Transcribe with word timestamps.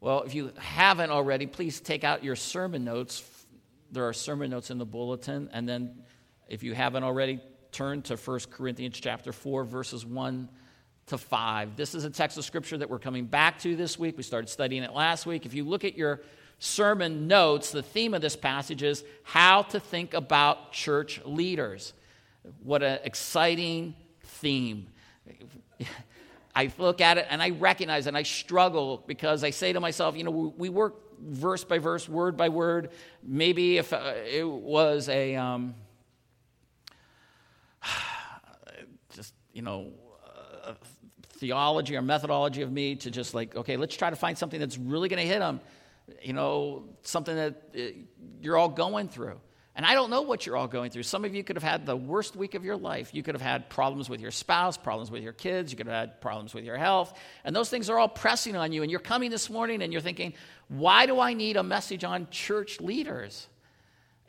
Well, 0.00 0.22
if 0.22 0.34
you 0.34 0.52
haven't 0.58 1.10
already, 1.10 1.46
please 1.46 1.80
take 1.80 2.04
out 2.04 2.22
your 2.22 2.36
sermon 2.36 2.84
notes. 2.84 3.24
There 3.90 4.06
are 4.06 4.12
sermon 4.12 4.50
notes 4.50 4.70
in 4.70 4.78
the 4.78 4.86
bulletin. 4.86 5.48
And 5.52 5.68
then, 5.68 6.02
if 6.48 6.62
you 6.62 6.74
haven't 6.74 7.02
already, 7.02 7.40
turn 7.72 8.02
to 8.02 8.16
1 8.16 8.40
Corinthians 8.50 8.98
chapter 9.00 9.32
4, 9.32 9.64
verses 9.64 10.04
1 10.04 10.48
to 11.06 11.18
5. 11.18 11.76
This 11.76 11.94
is 11.94 12.04
a 12.04 12.10
text 12.10 12.36
of 12.36 12.44
scripture 12.44 12.78
that 12.78 12.90
we're 12.90 12.98
coming 12.98 13.26
back 13.26 13.58
to 13.60 13.76
this 13.76 13.98
week. 13.98 14.16
We 14.16 14.22
started 14.22 14.48
studying 14.48 14.82
it 14.82 14.92
last 14.92 15.24
week. 15.24 15.46
If 15.46 15.54
you 15.54 15.64
look 15.64 15.84
at 15.84 15.96
your 15.96 16.20
sermon 16.58 17.26
notes, 17.26 17.70
the 17.70 17.82
theme 17.82 18.14
of 18.14 18.22
this 18.22 18.36
passage 18.36 18.82
is 18.82 19.04
how 19.22 19.62
to 19.62 19.80
think 19.80 20.14
about 20.14 20.72
church 20.72 21.20
leaders. 21.24 21.92
What 22.62 22.82
an 22.82 22.98
exciting 23.04 23.94
theme. 24.22 24.88
I 26.56 26.72
look 26.78 27.02
at 27.02 27.18
it 27.18 27.26
and 27.28 27.42
I 27.42 27.50
recognize 27.50 28.06
and 28.06 28.16
I 28.16 28.22
struggle 28.22 29.04
because 29.06 29.44
I 29.44 29.50
say 29.50 29.74
to 29.74 29.80
myself, 29.80 30.16
you 30.16 30.24
know, 30.24 30.54
we 30.56 30.70
work 30.70 30.94
verse 31.20 31.64
by 31.64 31.78
verse, 31.78 32.08
word 32.08 32.36
by 32.38 32.48
word. 32.48 32.90
Maybe 33.22 33.76
if 33.76 33.92
uh, 33.92 34.14
it 34.26 34.48
was 34.48 35.10
a, 35.10 35.36
um, 35.36 35.74
just, 39.14 39.34
you 39.52 39.60
know, 39.60 39.92
theology 41.36 41.94
or 41.94 42.02
methodology 42.02 42.62
of 42.62 42.72
me 42.72 42.96
to 42.96 43.10
just 43.10 43.34
like, 43.34 43.54
okay, 43.54 43.76
let's 43.76 43.94
try 43.94 44.08
to 44.08 44.16
find 44.16 44.36
something 44.36 44.58
that's 44.58 44.78
really 44.78 45.10
going 45.10 45.20
to 45.20 45.28
hit 45.28 45.40
them, 45.40 45.60
you 46.22 46.32
know, 46.32 46.84
something 47.02 47.36
that 47.36 47.62
uh, 47.78 47.82
you're 48.40 48.56
all 48.56 48.70
going 48.70 49.08
through. 49.08 49.38
And 49.76 49.84
I 49.84 49.92
don't 49.92 50.08
know 50.08 50.22
what 50.22 50.46
you're 50.46 50.56
all 50.56 50.68
going 50.68 50.90
through. 50.90 51.02
Some 51.02 51.26
of 51.26 51.34
you 51.34 51.44
could 51.44 51.54
have 51.54 51.62
had 51.62 51.84
the 51.84 51.94
worst 51.94 52.34
week 52.34 52.54
of 52.54 52.64
your 52.64 52.78
life. 52.78 53.10
You 53.12 53.22
could 53.22 53.34
have 53.34 53.42
had 53.42 53.68
problems 53.68 54.08
with 54.08 54.22
your 54.22 54.30
spouse, 54.30 54.78
problems 54.78 55.10
with 55.10 55.22
your 55.22 55.34
kids, 55.34 55.70
you 55.70 55.76
could 55.76 55.86
have 55.86 56.08
had 56.08 56.20
problems 56.22 56.54
with 56.54 56.64
your 56.64 56.78
health. 56.78 57.16
And 57.44 57.54
those 57.54 57.68
things 57.68 57.90
are 57.90 57.98
all 57.98 58.08
pressing 58.08 58.56
on 58.56 58.72
you. 58.72 58.82
And 58.82 58.90
you're 58.90 59.00
coming 59.00 59.30
this 59.30 59.50
morning 59.50 59.82
and 59.82 59.92
you're 59.92 60.00
thinking, 60.00 60.32
why 60.68 61.04
do 61.04 61.20
I 61.20 61.34
need 61.34 61.58
a 61.58 61.62
message 61.62 62.04
on 62.04 62.26
church 62.30 62.80
leaders? 62.80 63.48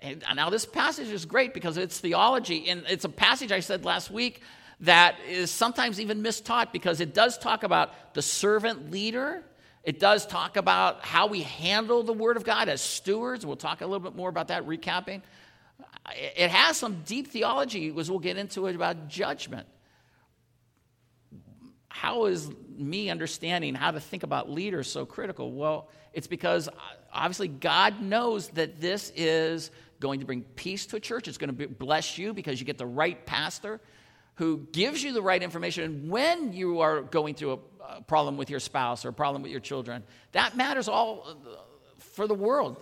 And 0.01 0.23
now, 0.35 0.51
this 0.51 0.65
passage 0.65 1.07
is 1.07 1.25
great 1.25 1.53
because 1.53 1.77
it's 1.77 1.99
theology. 1.99 2.69
And 2.69 2.83
it's 2.87 3.05
a 3.05 3.09
passage 3.09 3.51
I 3.51 3.61
said 3.61 3.85
last 3.85 4.11
week 4.11 4.41
that 4.81 5.15
is 5.27 5.49
sometimes 5.49 5.99
even 5.99 6.21
mistaught 6.21 6.71
because 6.71 6.99
it 6.99 7.13
does 7.13 7.37
talk 7.37 7.63
about 7.63 8.13
the 8.13 8.21
servant 8.21 8.91
leader 8.91 9.43
it 9.87 10.01
does 10.01 10.25
talk 10.25 10.57
about 10.57 11.05
how 11.05 11.27
we 11.27 11.43
handle 11.43 12.03
the 12.03 12.11
Word 12.11 12.35
of 12.35 12.43
God 12.43 12.67
as 12.67 12.81
stewards. 12.81 13.45
We'll 13.45 13.55
talk 13.55 13.79
a 13.79 13.85
little 13.85 14.01
bit 14.01 14.17
more 14.17 14.27
about 14.27 14.49
that, 14.49 14.67
recapping. 14.67 15.21
It 16.13 16.51
has 16.51 16.75
some 16.75 17.03
deep 17.05 17.29
theology, 17.29 17.95
as 17.97 18.09
we'll 18.09 18.19
get 18.19 18.35
into 18.35 18.67
it, 18.67 18.75
about 18.75 19.07
judgment. 19.07 19.65
How 21.87 22.25
is 22.25 22.51
me 22.75 23.09
understanding 23.09 23.75
how 23.75 23.91
to 23.91 24.01
think 24.01 24.23
about 24.23 24.51
leaders 24.51 24.91
so 24.91 25.05
critical? 25.05 25.53
Well, 25.53 25.89
it's 26.11 26.27
because 26.27 26.67
uh, 26.67 26.73
obviously 27.13 27.47
God 27.47 28.01
knows 28.01 28.49
that 28.49 28.81
this 28.81 29.13
is 29.15 29.71
going 30.01 30.19
to 30.19 30.25
bring 30.25 30.41
peace 30.41 30.85
to 30.87 30.97
a 30.97 30.99
church. 30.99 31.29
It's 31.29 31.37
going 31.37 31.55
to 31.55 31.67
bless 31.69 32.17
you 32.17 32.33
because 32.33 32.59
you 32.59 32.65
get 32.65 32.77
the 32.77 32.85
right 32.85 33.25
pastor 33.25 33.79
who 34.37 34.67
gives 34.71 35.03
you 35.03 35.13
the 35.13 35.21
right 35.21 35.41
information 35.41 35.83
And 35.83 36.09
when 36.09 36.53
you 36.53 36.81
are 36.81 37.01
going 37.01 37.33
through 37.33 37.53
a, 37.53 37.57
a 37.89 38.01
problem 38.01 38.37
with 38.37 38.49
your 38.49 38.59
spouse 38.59 39.05
or 39.05 39.09
a 39.09 39.13
problem 39.13 39.41
with 39.41 39.51
your 39.51 39.61
children. 39.61 40.03
That 40.31 40.55
matters 40.55 40.87
all 40.87 41.25
uh, 41.27 41.33
for 41.99 42.27
the 42.27 42.33
world. 42.33 42.81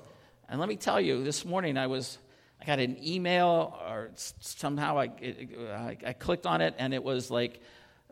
And 0.50 0.60
let 0.60 0.70
me 0.70 0.76
tell 0.76 1.00
you, 1.02 1.24
this 1.24 1.46
morning 1.46 1.78
I 1.78 1.88
was, 1.88 2.18
I 2.62 2.66
got 2.66 2.80
an 2.80 2.98
email 3.04 3.78
or 3.88 4.12
somehow 4.16 5.00
I, 5.00 5.12
it, 5.20 5.50
I, 5.60 5.98
I 6.06 6.14
clicked 6.14 6.46
on 6.46 6.62
it 6.62 6.76
and 6.78 6.94
it 6.94 7.04
was 7.04 7.32
like, 7.32 7.62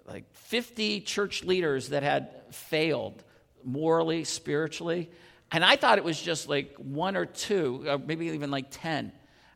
like 0.07 0.25
50 0.33 1.01
church 1.01 1.43
leaders 1.43 1.89
that 1.89 2.03
had 2.03 2.29
failed 2.51 3.23
morally, 3.63 4.23
spiritually. 4.23 5.09
And 5.51 5.63
I 5.63 5.75
thought 5.75 5.97
it 5.97 6.03
was 6.03 6.19
just 6.19 6.49
like 6.49 6.75
one 6.77 7.15
or 7.15 7.25
two, 7.25 7.85
or 7.87 7.97
maybe 7.97 8.27
even 8.27 8.51
like 8.51 8.67
10. 8.71 9.11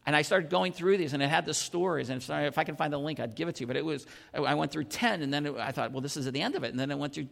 And 0.08 0.16
I 0.16 0.22
started 0.22 0.50
going 0.50 0.72
through 0.72 0.96
these, 0.98 1.12
and 1.12 1.22
it 1.22 1.28
had 1.28 1.46
the 1.46 1.54
stories. 1.54 2.10
And 2.10 2.24
if 2.26 2.58
I 2.58 2.64
can 2.64 2.78
find 2.78 2.94
the 2.94 2.98
link, 2.98 3.20
I'd 3.20 3.36
give 3.36 3.50
it 3.50 3.56
to 3.56 3.62
you. 3.62 3.68
But 3.68 3.76
it 3.76 3.84
was, 3.84 4.08
I 4.34 4.56
went 4.56 4.72
through 4.72 4.86
10, 4.86 5.22
and 5.22 5.34
then 5.34 5.46
it, 5.46 5.56
I 5.58 5.74
thought, 5.74 5.92
well, 5.92 6.00
this 6.00 6.16
is 6.16 6.28
at 6.28 6.34
the 6.34 6.42
end 6.42 6.56
of 6.56 6.64
it. 6.64 6.72
And 6.72 6.80
then 6.80 6.94
I 6.94 6.96
went 6.96 7.14
through 7.14 7.28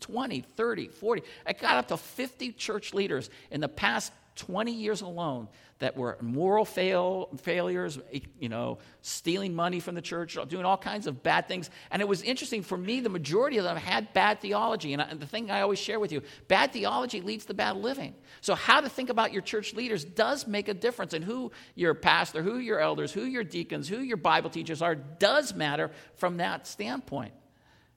20, 0.00 0.40
30, 0.56 0.88
40. 0.88 1.22
I 1.46 1.52
got 1.52 1.76
up 1.76 1.88
to 1.88 1.96
50 1.96 2.52
church 2.54 2.92
leaders 2.92 3.30
in 3.52 3.60
the 3.60 3.68
past 3.68 4.12
20 4.38 4.72
years 4.72 5.00
alone 5.02 5.48
that 5.80 5.96
were 5.96 6.16
moral 6.20 6.64
fail, 6.64 7.28
failures, 7.42 7.98
you 8.40 8.48
know, 8.48 8.78
stealing 9.02 9.54
money 9.54 9.78
from 9.80 9.94
the 9.94 10.02
church, 10.02 10.36
doing 10.48 10.64
all 10.64 10.76
kinds 10.76 11.06
of 11.06 11.22
bad 11.22 11.46
things. 11.46 11.70
And 11.90 12.00
it 12.02 12.08
was 12.08 12.22
interesting 12.22 12.62
for 12.62 12.76
me, 12.76 13.00
the 13.00 13.08
majority 13.08 13.58
of 13.58 13.64
them 13.64 13.76
had 13.76 14.12
bad 14.12 14.40
theology. 14.40 14.92
And, 14.92 15.02
I, 15.02 15.06
and 15.06 15.20
the 15.20 15.26
thing 15.26 15.50
I 15.50 15.60
always 15.60 15.78
share 15.78 16.00
with 16.00 16.10
you 16.10 16.22
bad 16.48 16.72
theology 16.72 17.20
leads 17.20 17.44
to 17.46 17.54
bad 17.54 17.76
living. 17.76 18.14
So, 18.40 18.54
how 18.54 18.80
to 18.80 18.88
think 18.88 19.10
about 19.10 19.32
your 19.32 19.42
church 19.42 19.74
leaders 19.74 20.04
does 20.04 20.46
make 20.46 20.68
a 20.68 20.74
difference. 20.74 21.12
And 21.12 21.24
who 21.24 21.52
your 21.74 21.94
pastor, 21.94 22.42
who 22.42 22.58
your 22.58 22.80
elders, 22.80 23.12
who 23.12 23.24
your 23.24 23.44
deacons, 23.44 23.88
who 23.88 23.98
your 23.98 24.16
Bible 24.16 24.50
teachers 24.50 24.82
are 24.82 24.94
does 24.94 25.54
matter 25.54 25.90
from 26.14 26.38
that 26.38 26.66
standpoint. 26.66 27.34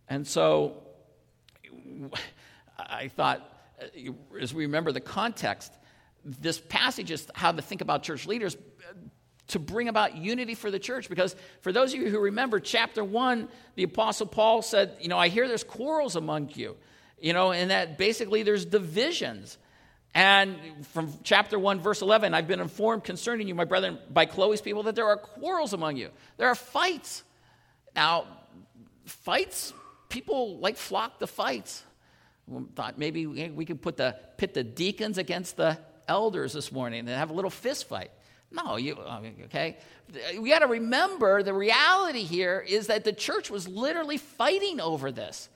And 0.07 0.28
so, 0.28 0.84
I 2.78 3.07
thought, 3.07 3.47
uh, 3.81 4.12
as 4.40 4.53
we 4.53 4.66
remember 4.66 4.91
the 4.91 5.01
context, 5.01 5.72
this 6.24 6.59
passage 6.59 7.12
is 7.12 7.28
how 7.34 7.52
to 7.52 7.62
think 7.62 7.82
about 7.82 8.04
church 8.04 8.28
leaders 8.28 8.56
to 9.52 9.59
bring 9.59 9.90
about 9.90 10.16
unity 10.16 10.56
for 10.56 10.72
the 10.72 10.80
church. 10.80 11.09
Because 11.09 11.36
for 11.62 11.72
those 11.72 11.94
of 11.94 12.00
you 12.00 12.09
who 12.09 12.20
remember, 12.20 12.59
chapter 12.59 13.04
one, 13.04 13.50
the 13.76 13.84
Apostle 13.84 14.28
Paul 14.28 14.62
said, 14.62 14.96
You 15.02 15.10
know, 15.10 15.18
I 15.18 15.28
hear 15.28 15.48
there's 15.48 15.64
quarrels 15.64 16.16
among 16.16 16.52
you, 16.54 16.78
you 17.20 17.34
know, 17.34 17.52
and 17.52 17.72
that 17.72 17.98
basically 17.98 18.44
there's 18.44 18.66
divisions. 18.66 19.58
And 20.14 20.58
from 20.88 21.14
chapter 21.24 21.58
1, 21.58 21.80
verse 21.80 22.02
11, 22.02 22.34
I've 22.34 22.48
been 22.48 22.60
informed 22.60 23.06
concerning 23.06 23.48
you, 23.48 23.56
my 23.56 23.64
brethren, 23.64 23.98
by 24.10 24.26
Chloe's 24.26 24.62
people, 24.62 24.84
that 24.84 24.96
there 24.96 25.08
are 25.08 25.16
quarrels 25.16 25.72
among 25.72 25.96
you. 25.96 26.10
There 26.38 26.48
are 26.48 26.56
fights. 26.56 27.24
Now, 27.96 28.26
fights, 29.06 29.74
people 30.10 30.58
like 30.58 30.76
flock 30.76 31.20
to 31.20 31.28
fights. 31.28 31.84
Thought 32.76 32.98
maybe 32.98 33.26
we 33.26 33.66
could 33.66 33.81
put 33.81 33.96
the, 33.96 34.18
pit 34.36 34.54
the 34.54 34.66
deacons 34.66 35.18
against 35.18 35.56
the 35.56 35.78
elders 36.07 36.53
this 36.53 36.72
morning 36.72 37.00
and 37.00 37.09
have 37.09 37.29
a 37.29 37.34
little 37.34 37.50
fist 37.50 37.88
fight. 37.88 38.12
No, 38.51 38.75
you, 38.75 38.97
okay? 39.45 39.78
We 40.38 40.50
got 40.50 40.59
to 40.59 40.67
remember 40.67 41.41
the 41.41 41.53
reality 41.53 42.23
here 42.23 42.63
is 42.67 42.88
that 42.88 43.03
the 43.03 43.13
church 43.13 43.50
was 43.50 43.67
literally 43.67 44.17
fighting 44.17 44.81
over 44.81 45.12
this. 45.12 45.47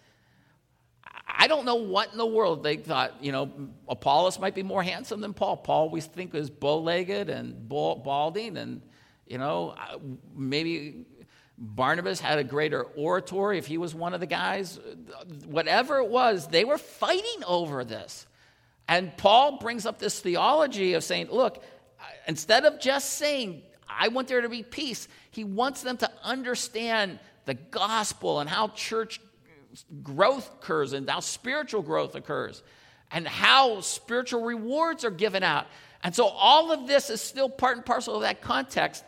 I 1.27 1.47
don't 1.47 1.65
know 1.65 1.75
what 1.75 2.11
in 2.11 2.17
the 2.17 2.25
world 2.25 2.63
they 2.63 2.77
thought, 2.77 3.21
you 3.21 3.31
know, 3.31 3.51
Apollos 3.89 4.39
might 4.39 4.55
be 4.55 4.63
more 4.63 4.81
handsome 4.81 5.19
than 5.19 5.33
Paul. 5.33 5.57
Paul 5.57 5.89
we 5.89 5.99
think 5.99 6.33
was 6.33 6.49
bow 6.49 6.79
legged 6.79 7.29
and 7.29 7.67
balding, 7.67 8.57
and, 8.57 8.81
you 9.27 9.37
know, 9.37 9.75
uh, 9.77 9.97
maybe 10.33 11.05
Barnabas 11.57 12.19
had 12.19 12.39
a 12.39 12.43
greater 12.43 12.83
oratory 12.83 13.57
if 13.57 13.65
he 13.65 13.77
was 13.77 13.93
one 13.93 14.13
of 14.13 14.19
the 14.19 14.25
guys. 14.25 14.79
Whatever 15.45 15.99
it 15.99 16.07
was, 16.07 16.47
they 16.47 16.63
were 16.63 16.77
fighting 16.77 17.43
over 17.45 17.83
this. 17.83 18.27
And 18.87 19.15
Paul 19.17 19.57
brings 19.57 19.85
up 19.85 19.99
this 19.99 20.19
theology 20.19 20.93
of 20.93 21.03
saying, 21.03 21.29
look, 21.31 21.63
instead 22.27 22.65
of 22.65 22.79
just 22.79 23.13
saying, 23.13 23.63
I 23.89 24.09
want 24.09 24.27
there 24.27 24.41
to 24.41 24.49
be 24.49 24.63
peace, 24.63 25.07
he 25.31 25.43
wants 25.43 25.81
them 25.81 25.97
to 25.97 26.11
understand 26.23 27.19
the 27.45 27.55
gospel 27.55 28.39
and 28.39 28.49
how 28.49 28.69
church 28.69 29.19
growth 30.03 30.49
occurs 30.61 30.93
and 30.93 31.09
how 31.09 31.19
spiritual 31.19 31.81
growth 31.81 32.15
occurs 32.15 32.63
and 33.11 33.27
how 33.27 33.81
spiritual 33.81 34.43
rewards 34.43 35.03
are 35.05 35.11
given 35.11 35.43
out. 35.43 35.67
And 36.03 36.15
so 36.15 36.27
all 36.27 36.71
of 36.71 36.87
this 36.87 37.09
is 37.09 37.21
still 37.21 37.49
part 37.49 37.77
and 37.77 37.85
parcel 37.85 38.15
of 38.15 38.21
that 38.21 38.41
context. 38.41 39.03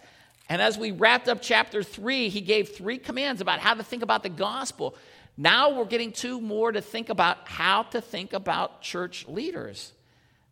And 0.49 0.61
as 0.61 0.77
we 0.77 0.91
wrapped 0.91 1.27
up 1.27 1.39
chapter 1.41 1.83
three, 1.83 2.29
he 2.29 2.41
gave 2.41 2.69
three 2.69 2.97
commands 2.97 3.41
about 3.41 3.59
how 3.59 3.73
to 3.73 3.83
think 3.83 4.01
about 4.01 4.23
the 4.23 4.29
gospel. 4.29 4.95
Now 5.37 5.77
we're 5.77 5.85
getting 5.85 6.11
two 6.11 6.41
more 6.41 6.71
to 6.71 6.81
think 6.81 7.09
about 7.09 7.47
how 7.47 7.83
to 7.83 8.01
think 8.01 8.33
about 8.33 8.81
church 8.81 9.27
leaders. 9.27 9.93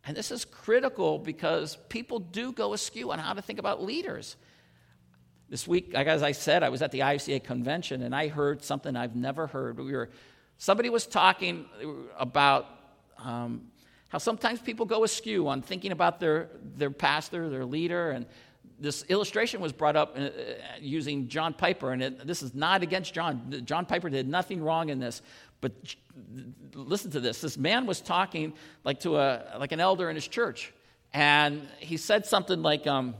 And 0.06 0.16
this 0.16 0.30
is 0.30 0.44
critical 0.44 1.18
because 1.18 1.76
people 1.88 2.20
do 2.20 2.52
go 2.52 2.72
askew 2.72 3.10
on 3.10 3.18
how 3.18 3.32
to 3.32 3.42
think 3.42 3.58
about 3.58 3.82
leaders. 3.82 4.36
This 5.48 5.66
week, 5.66 5.90
like 5.92 6.06
as 6.06 6.22
I 6.22 6.30
said, 6.30 6.62
I 6.62 6.68
was 6.68 6.82
at 6.82 6.92
the 6.92 7.00
IFCA 7.00 7.42
convention 7.42 8.02
and 8.02 8.14
I 8.14 8.28
heard 8.28 8.62
something 8.62 8.94
I've 8.94 9.16
never 9.16 9.48
heard. 9.48 9.78
We 9.78 9.92
were, 9.92 10.10
somebody 10.58 10.88
was 10.88 11.06
talking 11.06 11.66
about 12.16 12.66
um, 13.18 13.68
how 14.08 14.18
sometimes 14.18 14.60
people 14.60 14.86
go 14.86 15.02
askew 15.02 15.48
on 15.48 15.62
thinking 15.62 15.90
about 15.90 16.20
their, 16.20 16.50
their 16.76 16.90
pastor, 16.90 17.48
their 17.48 17.64
leader, 17.64 18.10
and 18.12 18.26
this 18.78 19.04
illustration 19.08 19.60
was 19.60 19.72
brought 19.72 19.96
up 19.96 20.16
uh, 20.16 20.28
using 20.80 21.28
John 21.28 21.54
Piper, 21.54 21.92
and 21.92 22.02
it, 22.02 22.26
this 22.26 22.42
is 22.42 22.54
not 22.54 22.82
against 22.82 23.14
John. 23.14 23.62
John 23.64 23.86
Piper 23.86 24.10
did 24.10 24.28
nothing 24.28 24.62
wrong 24.62 24.88
in 24.88 24.98
this, 24.98 25.22
but 25.60 25.72
listen 26.74 27.10
to 27.12 27.20
this. 27.20 27.40
This 27.40 27.56
man 27.56 27.86
was 27.86 28.00
talking 28.00 28.52
like 28.84 29.00
to 29.00 29.16
a 29.16 29.56
like 29.58 29.72
an 29.72 29.80
elder 29.80 30.10
in 30.10 30.14
his 30.14 30.28
church, 30.28 30.72
and 31.12 31.66
he 31.78 31.96
said 31.96 32.26
something 32.26 32.62
like, 32.62 32.86
um, 32.86 33.14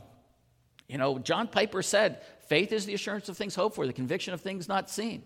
"You 0.88 0.98
know, 0.98 1.18
John 1.18 1.48
Piper 1.48 1.82
said, 1.82 2.22
faith 2.48 2.72
is 2.72 2.86
the 2.86 2.94
assurance 2.94 3.28
of 3.28 3.36
things 3.36 3.54
hoped 3.54 3.76
for, 3.76 3.86
the 3.86 3.92
conviction 3.92 4.34
of 4.34 4.40
things 4.40 4.68
not 4.68 4.90
seen." 4.90 5.22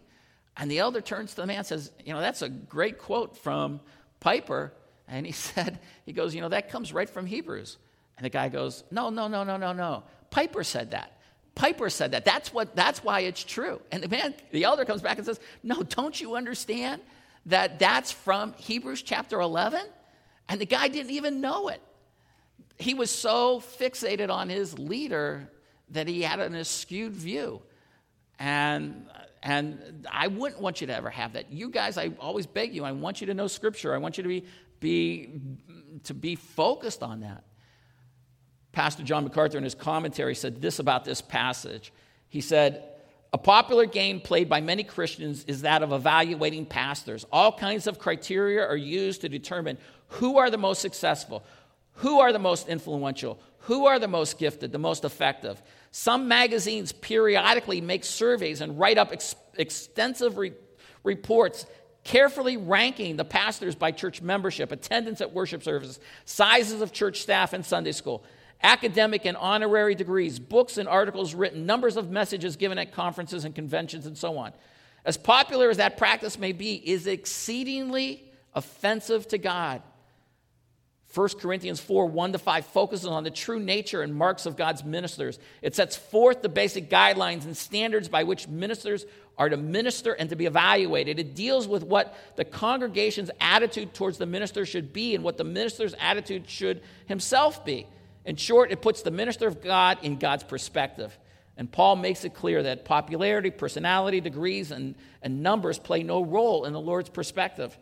And 0.56 0.70
the 0.70 0.78
elder 0.78 1.00
turns 1.00 1.30
to 1.30 1.40
the 1.42 1.46
man 1.46 1.58
and 1.58 1.66
says, 1.66 1.90
"You 2.04 2.12
know, 2.12 2.20
that's 2.20 2.42
a 2.42 2.48
great 2.48 2.98
quote 2.98 3.36
from 3.36 3.80
Piper." 4.20 4.72
And 5.10 5.26
he 5.26 5.32
said, 5.50 5.80
he 6.06 6.12
goes, 6.12 6.34
you 6.34 6.40
know, 6.40 6.48
that 6.48 6.70
comes 6.70 6.92
right 6.92 7.10
from 7.10 7.26
Hebrews. 7.26 7.76
And 8.16 8.24
the 8.24 8.30
guy 8.30 8.48
goes, 8.48 8.84
no, 8.90 9.10
no, 9.10 9.28
no, 9.28 9.44
no, 9.44 9.56
no, 9.56 9.72
no. 9.72 10.04
Piper 10.30 10.64
said 10.64 10.92
that. 10.92 11.18
Piper 11.54 11.90
said 11.90 12.12
that. 12.12 12.24
That's 12.24 12.52
what 12.54 12.74
that's 12.76 13.02
why 13.02 13.20
it's 13.20 13.42
true. 13.44 13.80
And 13.90 14.02
the 14.02 14.08
man, 14.08 14.34
the 14.50 14.64
elder 14.64 14.84
comes 14.84 15.02
back 15.02 15.18
and 15.18 15.26
says, 15.26 15.40
No, 15.62 15.82
don't 15.82 16.18
you 16.20 16.36
understand 16.36 17.02
that 17.46 17.78
that's 17.78 18.12
from 18.12 18.54
Hebrews 18.54 19.02
chapter 19.02 19.40
11? 19.40 19.82
And 20.48 20.60
the 20.60 20.66
guy 20.66 20.88
didn't 20.88 21.12
even 21.12 21.40
know 21.40 21.68
it. 21.68 21.82
He 22.78 22.94
was 22.94 23.10
so 23.10 23.60
fixated 23.60 24.30
on 24.30 24.48
his 24.48 24.78
leader 24.78 25.50
that 25.90 26.08
he 26.08 26.22
had 26.22 26.40
an 26.40 26.64
skewed 26.64 27.12
view. 27.12 27.62
And 28.38 29.06
and 29.42 30.06
I 30.10 30.26
wouldn't 30.28 30.60
want 30.60 30.80
you 30.80 30.86
to 30.88 30.94
ever 30.94 31.10
have 31.10 31.32
that. 31.32 31.52
You 31.52 31.70
guys, 31.70 31.96
I 31.96 32.12
always 32.18 32.46
beg 32.46 32.74
you, 32.74 32.84
I 32.84 32.92
want 32.92 33.20
you 33.20 33.26
to 33.28 33.34
know 33.34 33.46
scripture. 33.46 33.94
I 33.94 33.98
want 33.98 34.18
you 34.18 34.22
to 34.22 34.28
be, 34.28 34.44
be 34.80 35.40
to 36.04 36.14
be 36.14 36.36
focused 36.36 37.02
on 37.02 37.20
that. 37.20 37.44
Pastor 38.72 39.02
John 39.02 39.24
MacArthur, 39.24 39.58
in 39.58 39.64
his 39.64 39.74
commentary, 39.74 40.34
said 40.34 40.62
this 40.62 40.78
about 40.78 41.04
this 41.04 41.20
passage. 41.20 41.92
He 42.28 42.40
said, 42.40 42.84
A 43.32 43.38
popular 43.38 43.86
game 43.86 44.20
played 44.20 44.48
by 44.48 44.60
many 44.60 44.84
Christians 44.84 45.44
is 45.44 45.62
that 45.62 45.82
of 45.82 45.92
evaluating 45.92 46.66
pastors. 46.66 47.26
All 47.32 47.52
kinds 47.52 47.86
of 47.86 47.98
criteria 47.98 48.64
are 48.64 48.76
used 48.76 49.22
to 49.22 49.28
determine 49.28 49.78
who 50.08 50.38
are 50.38 50.50
the 50.50 50.58
most 50.58 50.80
successful, 50.80 51.42
who 51.94 52.20
are 52.20 52.32
the 52.32 52.38
most 52.38 52.68
influential, 52.68 53.40
who 53.60 53.86
are 53.86 53.98
the 53.98 54.08
most 54.08 54.38
gifted, 54.38 54.72
the 54.72 54.78
most 54.78 55.04
effective. 55.04 55.60
Some 55.90 56.28
magazines 56.28 56.92
periodically 56.92 57.80
make 57.80 58.04
surveys 58.04 58.60
and 58.60 58.78
write 58.78 58.98
up 58.98 59.12
ex- 59.12 59.34
extensive 59.58 60.38
re- 60.38 60.52
reports 61.02 61.66
carefully 62.04 62.56
ranking 62.56 63.16
the 63.16 63.24
pastors 63.24 63.74
by 63.74 63.90
church 63.90 64.22
membership, 64.22 64.72
attendance 64.72 65.20
at 65.20 65.32
worship 65.32 65.62
services, 65.62 66.00
sizes 66.24 66.80
of 66.80 66.92
church 66.92 67.20
staff 67.20 67.52
and 67.52 67.66
Sunday 67.66 67.92
school 67.92 68.24
academic 68.62 69.24
and 69.24 69.36
honorary 69.36 69.94
degrees, 69.94 70.38
books 70.38 70.78
and 70.78 70.88
articles 70.88 71.34
written, 71.34 71.66
numbers 71.66 71.96
of 71.96 72.10
messages 72.10 72.56
given 72.56 72.78
at 72.78 72.92
conferences 72.92 73.44
and 73.44 73.54
conventions, 73.54 74.06
and 74.06 74.16
so 74.16 74.38
on. 74.38 74.52
As 75.04 75.16
popular 75.16 75.70
as 75.70 75.78
that 75.78 75.96
practice 75.96 76.38
may 76.38 76.52
be, 76.52 76.74
is 76.74 77.06
exceedingly 77.06 78.30
offensive 78.54 79.26
to 79.28 79.38
God. 79.38 79.82
1 81.12 81.28
Corinthians 81.40 81.80
4 81.80 82.06
1 82.06 82.32
to 82.32 82.38
5 82.38 82.66
focuses 82.66 83.06
on 83.06 83.24
the 83.24 83.30
true 83.30 83.58
nature 83.58 84.02
and 84.02 84.14
marks 84.14 84.46
of 84.46 84.56
God's 84.56 84.84
ministers. 84.84 85.40
It 85.60 85.74
sets 85.74 85.96
forth 85.96 86.40
the 86.40 86.48
basic 86.48 86.88
guidelines 86.88 87.44
and 87.44 87.56
standards 87.56 88.08
by 88.08 88.22
which 88.22 88.46
ministers 88.46 89.06
are 89.36 89.48
to 89.48 89.56
minister 89.56 90.12
and 90.12 90.28
to 90.30 90.36
be 90.36 90.46
evaluated. 90.46 91.18
It 91.18 91.34
deals 91.34 91.66
with 91.66 91.82
what 91.82 92.14
the 92.36 92.44
congregation's 92.44 93.30
attitude 93.40 93.92
towards 93.92 94.18
the 94.18 94.26
minister 94.26 94.64
should 94.64 94.92
be 94.92 95.14
and 95.16 95.24
what 95.24 95.36
the 95.36 95.44
minister's 95.44 95.94
attitude 95.98 96.48
should 96.48 96.80
himself 97.06 97.64
be. 97.64 97.86
In 98.24 98.36
short, 98.36 98.70
it 98.70 98.82
puts 98.82 99.02
the 99.02 99.10
minister 99.10 99.46
of 99.46 99.62
God 99.62 99.98
in 100.02 100.18
God's 100.18 100.44
perspective. 100.44 101.16
And 101.56 101.70
Paul 101.70 101.96
makes 101.96 102.24
it 102.24 102.34
clear 102.34 102.62
that 102.62 102.84
popularity, 102.84 103.50
personality, 103.50 104.20
degrees, 104.20 104.70
and, 104.70 104.94
and 105.22 105.42
numbers 105.42 105.78
play 105.78 106.02
no 106.02 106.24
role 106.24 106.64
in 106.64 106.72
the 106.72 106.80
Lord's 106.80 107.10
perspective, 107.10 107.76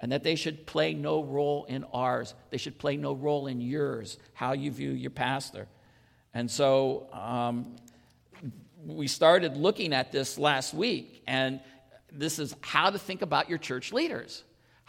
and 0.00 0.12
that 0.12 0.24
they 0.24 0.34
should 0.34 0.66
play 0.66 0.94
no 0.94 1.22
role 1.22 1.64
in 1.64 1.84
ours. 1.92 2.34
They 2.50 2.56
should 2.56 2.78
play 2.78 2.96
no 2.96 3.12
role 3.12 3.46
in 3.46 3.60
yours, 3.60 4.18
how 4.34 4.52
you 4.52 4.70
view 4.70 4.90
your 4.90 5.10
pastor. 5.10 5.68
And 6.34 6.50
so 6.50 7.08
um, 7.12 7.76
we 8.84 9.06
started 9.06 9.56
looking 9.56 9.92
at 9.92 10.10
this 10.10 10.38
last 10.38 10.74
week, 10.74 11.22
and 11.26 11.60
this 12.10 12.38
is 12.38 12.56
how 12.60 12.90
to 12.90 12.98
think 12.98 13.22
about 13.22 13.48
your 13.48 13.58
church 13.58 13.92
leaders 13.92 14.42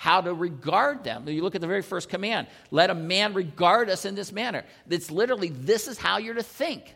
how 0.04 0.20
to 0.20 0.34
regard 0.34 1.06
them. 1.06 1.26
You 1.30 1.42
look 1.44 1.56
at 1.56 1.62
the 1.62 1.68
very 1.68 1.82
first 1.82 2.10
command 2.10 2.48
let 2.72 2.90
a 2.90 2.94
man 2.94 3.34
regard 3.34 3.90
us 3.90 4.04
in 4.04 4.16
this 4.16 4.34
manner. 4.34 4.66
It's 4.90 5.10
literally, 5.10 5.48
this 5.48 5.88
is 5.88 5.98
how 5.98 6.18
you're 6.18 6.34
to 6.36 6.44
think. 6.44 6.94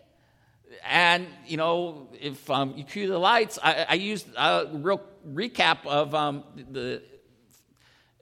And, 0.83 1.25
you 1.45 1.55
know, 1.55 2.09
if 2.19 2.49
um, 2.49 2.73
you 2.75 2.83
cue 2.83 3.07
the 3.07 3.17
lights, 3.17 3.57
I, 3.63 3.85
I 3.87 3.93
used 3.93 4.27
a 4.35 4.67
real 4.73 5.01
recap 5.25 5.85
of 5.85 6.13
um, 6.13 6.43
the 6.69 7.01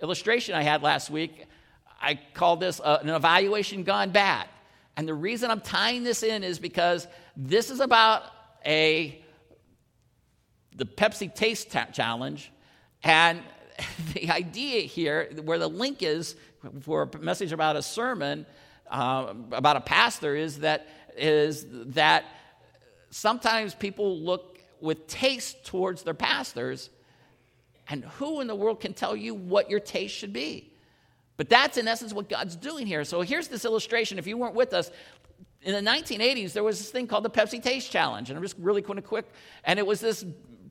illustration 0.04 0.54
I 0.54 0.62
had 0.62 0.84
last 0.84 1.10
week. 1.10 1.48
I 2.00 2.20
called 2.36 2.60
this 2.60 2.80
uh, 2.80 3.00
an 3.02 3.10
evaluation 3.10 3.82
gone 3.86 4.12
bad. 4.12 4.48
And 4.96 5.08
the 5.08 5.16
reason 5.16 5.50
I'm 5.50 5.62
tying 5.62 6.04
this 6.04 6.22
in 6.22 6.44
is 6.44 6.60
because 6.60 7.08
this 7.36 7.72
is 7.72 7.80
about 7.80 8.22
a 8.64 9.20
the 10.76 10.86
Pepsi 10.86 11.34
Taste 11.34 11.72
ta- 11.72 11.88
Challenge, 11.92 12.52
and 13.04 13.42
the 14.13 14.30
idea 14.30 14.81
here, 14.81 15.30
where 15.44 15.60
the 15.60 15.68
link 15.68 16.01
is 16.04 16.36
for 16.81 17.10
a 17.13 17.18
message 17.19 17.51
about 17.51 17.75
a 17.75 17.81
sermon, 17.81 18.45
uh, 18.89 19.33
about 19.51 19.77
a 19.77 19.81
pastor, 19.81 20.36
is 20.36 20.60
that, 20.60 20.88
is 21.18 21.66
that 21.94 22.25
sometimes 23.10 23.74
people 23.74 24.19
look 24.19 24.60
with 24.81 25.07
taste 25.07 25.66
towards 25.66 26.04
their 26.04 26.13
pastors, 26.13 26.89
and 27.88 28.04
who 28.04 28.42
in 28.42 28.48
the 28.48 28.56
world 28.56 28.80
can 28.80 28.94
tell 28.94 29.16
you 29.16 29.33
what 29.33 29.69
your 29.69 29.80
taste 29.80 30.16
should 30.16 30.33
be? 30.33 30.72
But 31.38 31.50
that's 31.50 31.77
in 31.77 31.88
essence 31.88 32.13
what 32.13 32.30
God's 32.30 32.56
doing 32.56 32.88
here. 32.88 33.04
So 33.04 33.22
here's 33.22 33.48
this 33.48 33.66
illustration. 33.66 34.18
If 34.18 34.25
you 34.25 34.38
weren't 34.38 34.56
with 34.56 34.74
us, 34.74 34.89
in 35.62 35.74
the 35.74 35.92
1980s, 35.92 36.54
there 36.54 36.63
was 36.63 36.77
this 36.77 36.92
thing 36.92 37.07
called 37.07 37.25
the 37.25 37.30
Pepsi 37.30 37.62
Taste 37.62 37.92
Challenge. 37.92 38.30
And 38.30 38.38
I'm 38.38 38.44
just 38.44 38.56
really 38.60 38.81
going 38.81 38.98
to 38.98 39.01
quick. 39.01 39.25
And 39.63 39.80
it 39.80 39.86
was 39.86 40.00
this 40.00 40.24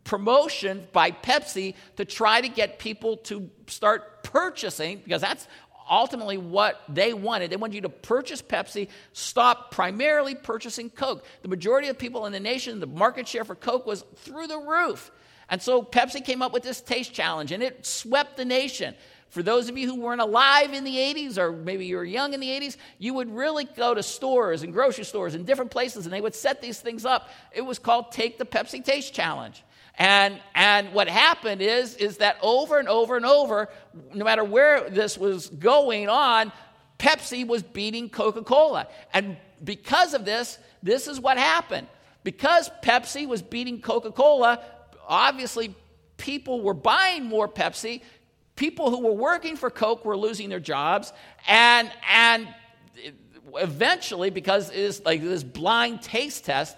promotion 0.04 0.86
by 0.92 1.10
Pepsi 1.10 1.74
to 1.96 2.04
try 2.04 2.40
to 2.40 2.48
get 2.48 2.78
people 2.78 3.16
to 3.18 3.50
start 3.66 4.22
purchasing, 4.22 5.00
because 5.02 5.22
that's 5.22 5.48
ultimately 5.90 6.38
what 6.38 6.82
they 6.88 7.12
wanted. 7.12 7.50
They 7.50 7.56
wanted 7.56 7.74
you 7.74 7.80
to 7.82 7.88
purchase 7.88 8.40
Pepsi, 8.40 8.88
stop 9.12 9.70
primarily 9.70 10.34
purchasing 10.34 10.90
Coke. 10.90 11.24
The 11.42 11.48
majority 11.48 11.88
of 11.88 11.98
people 11.98 12.26
in 12.26 12.32
the 12.32 12.40
nation, 12.40 12.80
the 12.80 12.86
market 12.86 13.28
share 13.28 13.44
for 13.44 13.54
Coke 13.54 13.86
was 13.86 14.04
through 14.16 14.46
the 14.46 14.58
roof. 14.58 15.10
And 15.50 15.60
so 15.60 15.82
Pepsi 15.82 16.24
came 16.24 16.40
up 16.40 16.52
with 16.52 16.62
this 16.62 16.80
taste 16.80 17.12
challenge, 17.12 17.52
and 17.52 17.62
it 17.62 17.84
swept 17.84 18.36
the 18.36 18.44
nation. 18.44 18.94
For 19.28 19.42
those 19.42 19.68
of 19.68 19.76
you 19.76 19.86
who 19.86 20.00
weren't 20.00 20.20
alive 20.20 20.72
in 20.72 20.84
the 20.84 20.96
80s, 20.96 21.38
or 21.38 21.50
maybe 21.50 21.86
you 21.86 21.96
were 21.96 22.04
young 22.04 22.34
in 22.34 22.40
the 22.40 22.48
80s, 22.48 22.76
you 22.98 23.14
would 23.14 23.28
really 23.28 23.64
go 23.64 23.92
to 23.92 24.02
stores 24.02 24.62
and 24.62 24.72
grocery 24.72 25.04
stores 25.04 25.34
and 25.34 25.44
different 25.44 25.72
places, 25.72 26.06
and 26.06 26.12
they 26.12 26.20
would 26.20 26.36
set 26.36 26.62
these 26.62 26.80
things 26.80 27.04
up. 27.04 27.28
It 27.52 27.62
was 27.62 27.80
called 27.80 28.12
Take 28.12 28.38
the 28.38 28.44
Pepsi 28.46 28.84
Taste 28.84 29.12
Challenge. 29.12 29.63
And, 29.96 30.40
and 30.54 30.92
what 30.92 31.08
happened 31.08 31.62
is, 31.62 31.94
is 31.96 32.18
that 32.18 32.36
over 32.42 32.78
and 32.78 32.88
over 32.88 33.16
and 33.16 33.24
over, 33.24 33.68
no 34.12 34.24
matter 34.24 34.42
where 34.42 34.90
this 34.90 35.16
was 35.16 35.48
going 35.48 36.08
on, 36.08 36.52
Pepsi 36.98 37.46
was 37.46 37.62
beating 37.62 38.08
Coca 38.08 38.42
Cola. 38.42 38.88
And 39.12 39.36
because 39.62 40.14
of 40.14 40.24
this, 40.24 40.58
this 40.82 41.06
is 41.06 41.20
what 41.20 41.38
happened. 41.38 41.86
Because 42.24 42.70
Pepsi 42.82 43.28
was 43.28 43.42
beating 43.42 43.80
Coca 43.80 44.10
Cola, 44.10 44.60
obviously 45.06 45.74
people 46.16 46.62
were 46.62 46.74
buying 46.74 47.24
more 47.24 47.48
Pepsi. 47.48 48.02
People 48.56 48.90
who 48.90 49.00
were 49.00 49.12
working 49.12 49.56
for 49.56 49.70
Coke 49.70 50.04
were 50.04 50.16
losing 50.16 50.48
their 50.48 50.60
jobs. 50.60 51.12
And, 51.46 51.90
and 52.10 52.48
eventually, 53.56 54.30
because 54.30 54.70
it 54.70 54.76
is 54.76 55.04
like 55.04 55.22
this 55.22 55.44
blind 55.44 56.02
taste 56.02 56.44
test, 56.44 56.76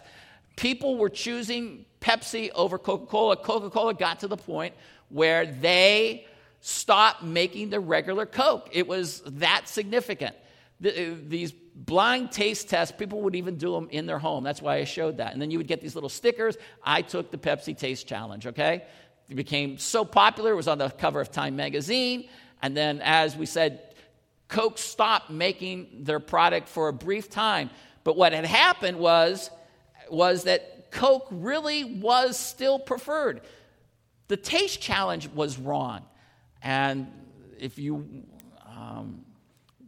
people 0.57 0.97
were 0.97 1.11
choosing 1.11 1.85
Pepsi 2.01 2.51
over 2.55 2.79
Coca 2.79 3.07
Cola. 3.07 3.37
Coca 3.37 3.71
Cola 3.71 3.95
got 3.95 4.21
to 4.21 4.29
the 4.29 4.37
point 4.37 4.75
where 5.09 5.47
they 5.47 6.27
stopped 6.61 7.23
making 7.23 7.71
the 7.71 7.79
regular 7.79 8.27
Coke. 8.27 8.69
It 8.73 8.89
was 8.89 9.23
that 9.27 9.69
significant. 9.69 10.35
The, 10.81 11.13
uh, 11.13 11.15
these 11.29 11.53
blind 11.53 12.33
taste 12.33 12.69
tests, 12.69 12.95
people 12.97 13.23
would 13.23 13.35
even 13.35 13.57
do 13.57 13.73
them 13.73 13.89
in 13.91 14.07
their 14.07 14.19
home. 14.19 14.45
That's 14.45 14.61
why 14.61 14.77
I 14.77 14.85
showed 14.85 15.19
that. 15.19 15.33
And 15.33 15.41
then 15.41 15.51
you 15.51 15.59
would 15.59 15.69
get 15.69 15.81
these 15.81 15.95
little 15.95 16.11
stickers. 16.11 16.57
I 16.83 17.03
took 17.03 17.31
the 17.31 17.39
Pepsi 17.39 17.77
Taste 17.77 18.07
Challenge, 18.07 18.47
okay? 18.49 18.85
It 19.29 19.35
became 19.35 19.79
so 19.79 20.05
popular, 20.05 20.53
it 20.53 20.57
was 20.57 20.69
on 20.69 20.79
the 20.79 20.89
cover 20.91 21.21
of 21.21 21.31
Time 21.31 21.57
magazine. 21.57 22.29
And 22.63 22.77
then, 22.77 23.01
as 23.03 23.37
we 23.37 23.47
said, 23.47 23.95
Coke 24.49 24.79
stopped 24.79 25.31
making 25.31 26.05
their 26.05 26.21
product 26.21 26.69
for 26.69 26.89
a 26.89 26.93
brief 26.93 27.29
time. 27.29 27.71
But 28.05 28.17
what 28.17 28.33
had 28.33 28.45
happened 28.45 28.99
was, 28.99 29.51
was 30.11 30.45
that 30.45 30.91
Coke 30.91 31.27
really 31.31 31.85
was 31.85 32.39
still 32.39 32.79
preferred. 32.79 33.41
The 34.29 34.37
taste 34.37 34.81
challenge 34.81 35.29
was 35.29 35.59
wrong. 35.59 36.05
And 36.63 37.09
if 37.59 37.79
you 37.79 38.25
um, 38.67 39.25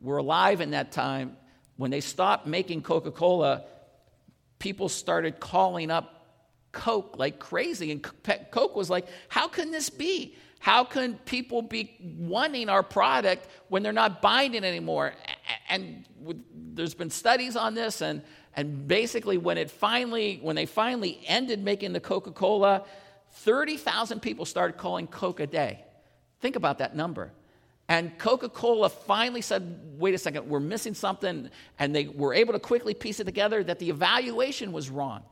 were 0.02 0.18
alive 0.18 0.60
in 0.60 0.70
that 0.72 0.92
time, 0.92 1.37
when 1.76 1.90
they 1.90 2.00
stopped 2.00 2.46
making 2.46 2.82
Coca 2.82 3.10
Cola, 3.10 3.64
people 4.58 4.88
started 4.88 5.40
calling 5.40 5.90
up 5.90 6.26
Coke 6.72 7.16
like 7.18 7.38
crazy. 7.38 7.90
And 7.92 8.06
Coke 8.50 8.76
was 8.76 8.90
like, 8.90 9.06
how 9.28 9.48
can 9.48 9.70
this 9.70 9.90
be? 9.90 10.37
How 10.60 10.84
can 10.84 11.14
people 11.18 11.62
be 11.62 11.96
wanting 12.18 12.68
our 12.68 12.82
product 12.82 13.46
when 13.68 13.82
they're 13.82 13.92
not 13.92 14.20
buying 14.20 14.54
it 14.54 14.64
anymore? 14.64 15.14
And 15.68 16.04
there's 16.52 16.94
been 16.94 17.10
studies 17.10 17.56
on 17.56 17.75
this, 17.75 18.00
and 18.00 18.22
and 18.59 18.88
basically, 18.88 19.38
when 19.38 19.57
it 19.57 19.71
finally, 19.71 20.41
when 20.43 20.57
they 20.57 20.67
finally 20.67 21.21
ended 21.29 21.62
making 21.62 21.93
the 21.93 22.00
Coca-Cola, 22.00 22.83
30,000 23.35 24.19
people 24.21 24.45
started 24.45 24.77
calling 24.77 25.07
Coke 25.07 25.38
a 25.38 25.47
day. 25.47 25.85
Think 26.41 26.57
about 26.57 26.79
that 26.79 26.97
number. 26.97 27.31
And 27.87 28.19
Coca 28.19 28.49
Cola 28.49 28.88
finally 28.88 29.43
said, 29.43 29.79
wait 29.97 30.12
a 30.12 30.19
second, 30.19 30.49
we're 30.49 30.59
missing 30.59 30.95
something. 30.95 31.50
And 31.79 31.95
they 31.95 32.09
were 32.09 32.35
able 32.35 32.53
to 32.53 32.59
quickly 32.59 32.95
piece 32.95 33.21
it 33.21 33.25
together 33.25 33.62
that 33.62 33.79
the 33.79 33.91
evaluation 33.91 34.73
was 34.73 34.91
wrong. 34.91 35.23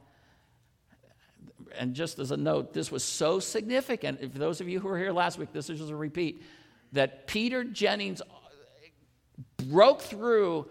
And 1.76 1.94
just 1.94 2.20
as 2.20 2.30
a 2.30 2.36
note, 2.36 2.72
this 2.72 2.92
was 2.92 3.02
so 3.02 3.40
significant. 3.40 4.20
For 4.20 4.38
those 4.38 4.60
of 4.60 4.68
you 4.68 4.78
who 4.78 4.86
were 4.86 4.98
here 4.98 5.10
last 5.10 5.36
week, 5.36 5.52
this 5.52 5.68
is 5.68 5.80
just 5.80 5.90
a 5.90 5.96
repeat 5.96 6.44
that 6.92 7.26
Peter 7.26 7.64
Jennings 7.64 8.22
broke 9.56 10.00
through 10.00 10.68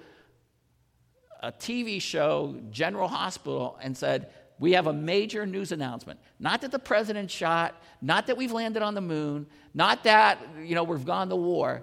a 1.41 1.51
TV 1.51 2.01
show, 2.01 2.55
General 2.71 3.07
Hospital, 3.07 3.77
and 3.81 3.95
said, 3.95 4.31
We 4.59 4.73
have 4.73 4.87
a 4.87 4.93
major 4.93 5.45
news 5.45 5.71
announcement. 5.71 6.19
Not 6.39 6.61
that 6.61 6.71
the 6.71 6.79
president 6.79 7.31
shot, 7.31 7.81
not 8.01 8.27
that 8.27 8.37
we've 8.37 8.51
landed 8.51 8.81
on 8.83 8.93
the 8.93 9.01
moon, 9.01 9.47
not 9.73 10.03
that, 10.03 10.39
you 10.63 10.75
know, 10.75 10.83
we've 10.83 11.05
gone 11.05 11.29
to 11.29 11.35
war, 11.35 11.81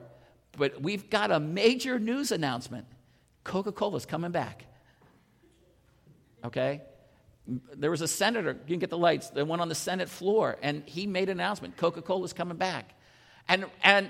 but 0.56 0.80
we've 0.80 1.08
got 1.10 1.30
a 1.30 1.40
major 1.40 1.98
news 1.98 2.32
announcement. 2.32 2.86
Coca 3.44 3.72
Cola's 3.72 4.06
coming 4.06 4.30
back. 4.30 4.64
Okay? 6.44 6.82
There 7.46 7.90
was 7.90 8.00
a 8.00 8.08
senator, 8.08 8.52
you 8.52 8.74
can 8.74 8.78
get 8.78 8.90
the 8.90 8.98
lights, 8.98 9.30
the 9.30 9.44
one 9.44 9.60
on 9.60 9.68
the 9.68 9.74
Senate 9.74 10.08
floor, 10.08 10.58
and 10.62 10.82
he 10.86 11.06
made 11.06 11.28
an 11.28 11.40
announcement 11.40 11.76
Coca 11.76 12.02
Cola's 12.02 12.32
coming 12.32 12.56
back. 12.56 12.94
And, 13.48 13.66
and 13.82 14.08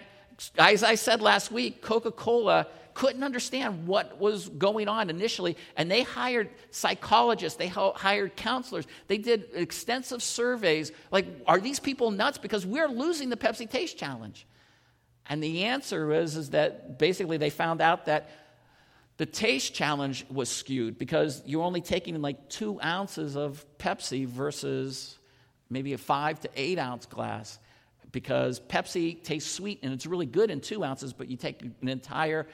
as 0.59 0.83
I 0.83 0.95
said 0.95 1.21
last 1.21 1.51
week, 1.53 1.83
Coca 1.83 2.11
Cola 2.11 2.67
couldn't 2.95 3.23
understand 3.23 3.87
what 3.87 4.19
was 4.21 4.49
going 4.51 4.89
on 4.89 5.09
initially, 5.09 5.57
and 5.77 5.91
they 5.91 6.03
hired 6.03 6.51
psychologists, 6.71 7.59
they 7.59 7.69
hired 7.69 8.37
counselors, 8.37 8.87
they 9.07 9.19
did 9.19 9.47
extensive 9.55 10.23
surveys. 10.23 10.93
Like, 11.11 11.27
are 11.47 11.59
these 11.59 11.81
people 11.81 12.11
nuts? 12.11 12.39
Because 12.39 12.67
we're 12.67 12.89
losing 12.89 13.31
the 13.31 13.37
Pepsi 13.37 13.69
Taste 13.69 13.97
Challenge. 13.97 14.47
And 15.27 15.43
the 15.43 15.65
answer 15.65 16.13
is, 16.13 16.37
is 16.37 16.51
that 16.51 16.99
basically 16.99 17.39
they 17.39 17.51
found 17.51 17.81
out 17.81 18.07
that 18.07 18.31
the 19.19 19.27
taste 19.27 19.73
challenge 19.73 20.27
was 20.29 20.49
skewed 20.49 20.99
because 20.99 21.43
you're 21.47 21.63
only 21.63 21.81
taking 21.81 22.21
like 22.21 22.49
two 22.49 22.81
ounces 22.83 23.37
of 23.37 23.65
Pepsi 23.79 24.27
versus 24.27 25.19
maybe 25.71 25.93
a 25.93 25.99
five 25.99 26.41
to 26.41 26.51
eight 26.57 26.79
ounce 26.79 27.07
glass 27.07 27.59
because 28.13 28.61
Pepsi 28.61 29.23
tastes 29.23 29.51
sweet 29.51 29.81
and 29.83 29.93
it's 29.93 30.07
really 30.07 30.27
good 30.27 30.51
in 30.51 30.61
two 30.61 30.85
ounces, 30.85 31.13
but 31.13 31.29
you 31.29 31.37
take 31.37 31.63
an 31.63 31.89
entire 31.89 32.47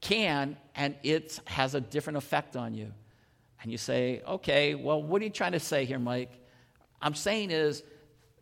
can 0.00 0.56
and 0.74 0.94
it 1.02 1.40
has 1.46 1.74
a 1.74 1.80
different 1.80 2.18
effect 2.18 2.54
on 2.54 2.74
you. 2.74 2.92
And 3.62 3.72
you 3.72 3.78
say, 3.78 4.22
okay, 4.26 4.74
well, 4.74 5.02
what 5.02 5.20
are 5.22 5.24
you 5.24 5.30
trying 5.30 5.52
to 5.52 5.60
say 5.60 5.86
here, 5.86 5.98
Mike? 5.98 6.30
I'm 7.00 7.14
saying 7.14 7.50
is, 7.50 7.82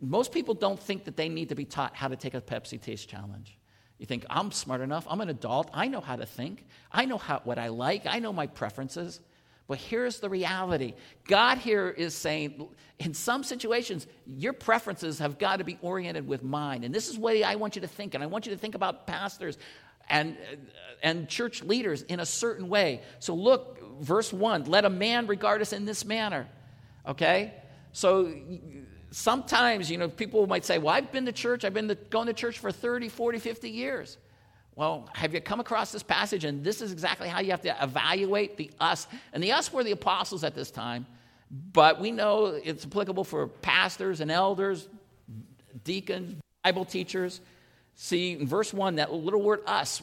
most 0.00 0.32
people 0.32 0.54
don't 0.54 0.78
think 0.78 1.04
that 1.04 1.16
they 1.16 1.28
need 1.28 1.48
to 1.48 1.54
be 1.54 1.64
taught 1.64 1.94
how 1.94 2.08
to 2.08 2.16
take 2.16 2.34
a 2.34 2.40
Pepsi 2.40 2.80
taste 2.80 3.08
challenge. 3.08 3.56
You 3.98 4.06
think, 4.06 4.26
I'm 4.28 4.50
smart 4.50 4.80
enough, 4.80 5.06
I'm 5.08 5.20
an 5.20 5.28
adult, 5.28 5.70
I 5.72 5.86
know 5.86 6.00
how 6.00 6.16
to 6.16 6.26
think, 6.26 6.66
I 6.90 7.04
know 7.04 7.16
how, 7.16 7.40
what 7.44 7.58
I 7.58 7.68
like, 7.68 8.04
I 8.06 8.18
know 8.18 8.32
my 8.32 8.48
preferences. 8.48 9.20
But 9.66 9.78
here's 9.78 10.20
the 10.20 10.28
reality 10.28 10.94
God 11.26 11.58
here 11.58 11.88
is 11.88 12.14
saying, 12.14 12.68
in 12.98 13.14
some 13.14 13.42
situations, 13.42 14.06
your 14.26 14.52
preferences 14.52 15.18
have 15.18 15.38
got 15.38 15.56
to 15.56 15.64
be 15.64 15.78
oriented 15.80 16.26
with 16.26 16.42
mine. 16.42 16.84
And 16.84 16.94
this 16.94 17.08
is 17.08 17.18
way 17.18 17.42
I 17.42 17.54
want 17.54 17.74
you 17.74 17.82
to 17.82 17.88
think. 17.88 18.14
And 18.14 18.22
I 18.22 18.26
want 18.26 18.46
you 18.46 18.52
to 18.52 18.58
think 18.58 18.74
about 18.74 19.06
pastors 19.06 19.58
and, 20.08 20.36
and 21.02 21.28
church 21.28 21.62
leaders 21.62 22.02
in 22.02 22.20
a 22.20 22.26
certain 22.26 22.68
way. 22.68 23.02
So 23.20 23.34
look, 23.34 24.00
verse 24.00 24.32
1 24.32 24.64
let 24.64 24.84
a 24.84 24.90
man 24.90 25.26
regard 25.26 25.62
us 25.62 25.72
in 25.72 25.84
this 25.84 26.04
manner. 26.04 26.46
Okay? 27.06 27.54
So 27.92 28.34
sometimes, 29.10 29.90
you 29.90 29.96
know, 29.96 30.08
people 30.08 30.46
might 30.46 30.64
say, 30.64 30.78
well, 30.78 30.94
I've 30.94 31.10
been 31.12 31.26
to 31.26 31.32
church, 31.32 31.64
I've 31.64 31.74
been 31.74 31.88
to, 31.88 31.94
going 31.94 32.26
to 32.26 32.32
church 32.32 32.58
for 32.58 32.70
30, 32.70 33.08
40, 33.08 33.38
50 33.38 33.70
years. 33.70 34.18
Well, 34.76 35.08
have 35.12 35.32
you 35.32 35.40
come 35.40 35.60
across 35.60 35.92
this 35.92 36.02
passage? 36.02 36.44
And 36.44 36.64
this 36.64 36.82
is 36.82 36.90
exactly 36.90 37.28
how 37.28 37.40
you 37.40 37.52
have 37.52 37.62
to 37.62 37.76
evaluate 37.80 38.56
the 38.56 38.70
us. 38.80 39.06
And 39.32 39.42
the 39.42 39.52
us 39.52 39.72
were 39.72 39.84
the 39.84 39.92
apostles 39.92 40.42
at 40.42 40.54
this 40.54 40.70
time, 40.70 41.06
but 41.72 42.00
we 42.00 42.10
know 42.10 42.46
it's 42.46 42.84
applicable 42.84 43.24
for 43.24 43.46
pastors 43.46 44.20
and 44.20 44.30
elders, 44.30 44.88
deacons, 45.84 46.40
Bible 46.64 46.84
teachers. 46.84 47.40
See, 47.94 48.32
in 48.32 48.48
verse 48.48 48.74
1, 48.74 48.96
that 48.96 49.12
little 49.12 49.42
word 49.42 49.60
us, 49.66 50.02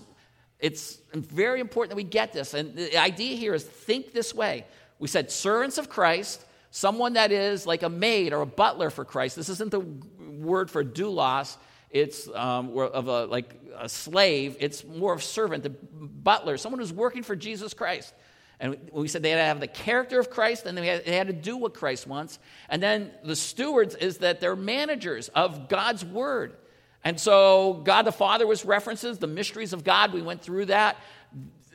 it's 0.60 1.00
very 1.14 1.60
important 1.60 1.90
that 1.90 1.98
we 1.98 2.04
get 2.04 2.32
this. 2.32 2.54
And 2.54 2.76
the 2.76 2.98
idea 2.98 3.36
here 3.36 3.54
is 3.54 3.64
think 3.64 4.14
this 4.14 4.34
way. 4.34 4.66
We 5.00 5.08
said 5.08 5.32
servants 5.32 5.78
of 5.78 5.90
Christ, 5.90 6.46
someone 6.70 7.14
that 7.14 7.32
is 7.32 7.66
like 7.66 7.84
a 7.84 7.90
maid 7.90 8.32
or 8.32 8.42
a 8.42 8.46
butler 8.46 8.90
for 8.90 9.04
Christ. 9.04 9.36
This 9.36 9.50
isn't 9.50 9.72
the 9.72 9.82
word 9.82 10.72
for 10.72 10.84
doulos, 10.84 11.58
it's 11.90 12.30
um, 12.34 12.78
of 12.78 13.08
a, 13.08 13.26
like 13.26 13.54
a 13.78 13.90
slave, 13.90 14.58
it's 14.60 14.84
more 14.84 15.14
of 15.14 15.24
servant, 15.24 15.64
the 15.64 15.70
butler, 15.70 16.58
someone 16.58 16.80
who's 16.80 16.94
working 16.94 17.24
for 17.24 17.36
Jesus 17.36 17.74
Christ. 17.74 18.14
And 18.60 18.78
we 18.94 19.08
said 19.08 19.24
they 19.24 19.32
had 19.32 19.38
to 19.38 19.44
have 19.44 19.60
the 19.60 19.68
character 19.68 20.20
of 20.20 20.30
Christ 20.30 20.68
and 20.68 20.78
they 20.78 20.86
had, 20.86 21.28
to 21.28 21.34
do 21.34 21.58
what 21.58 21.74
Christ 21.74 22.06
wants. 22.06 22.38
And 22.70 22.82
then 22.82 23.12
the 23.24 23.36
stewards 23.36 23.96
is 23.96 24.20
that 24.20 24.40
they're 24.40 24.56
managers 24.56 25.30
of 25.30 25.68
God's 25.68 26.06
word. 26.06 26.56
And 27.04 27.20
so 27.20 27.82
God 27.84 28.04
the 28.04 28.12
Father 28.12 28.46
was 28.46 28.64
references, 28.64 29.18
the 29.18 29.26
mysteries 29.26 29.74
of 29.74 29.84
God, 29.84 30.14
we 30.14 30.22
went 30.22 30.44
through 30.44 30.66
that. 30.66 30.98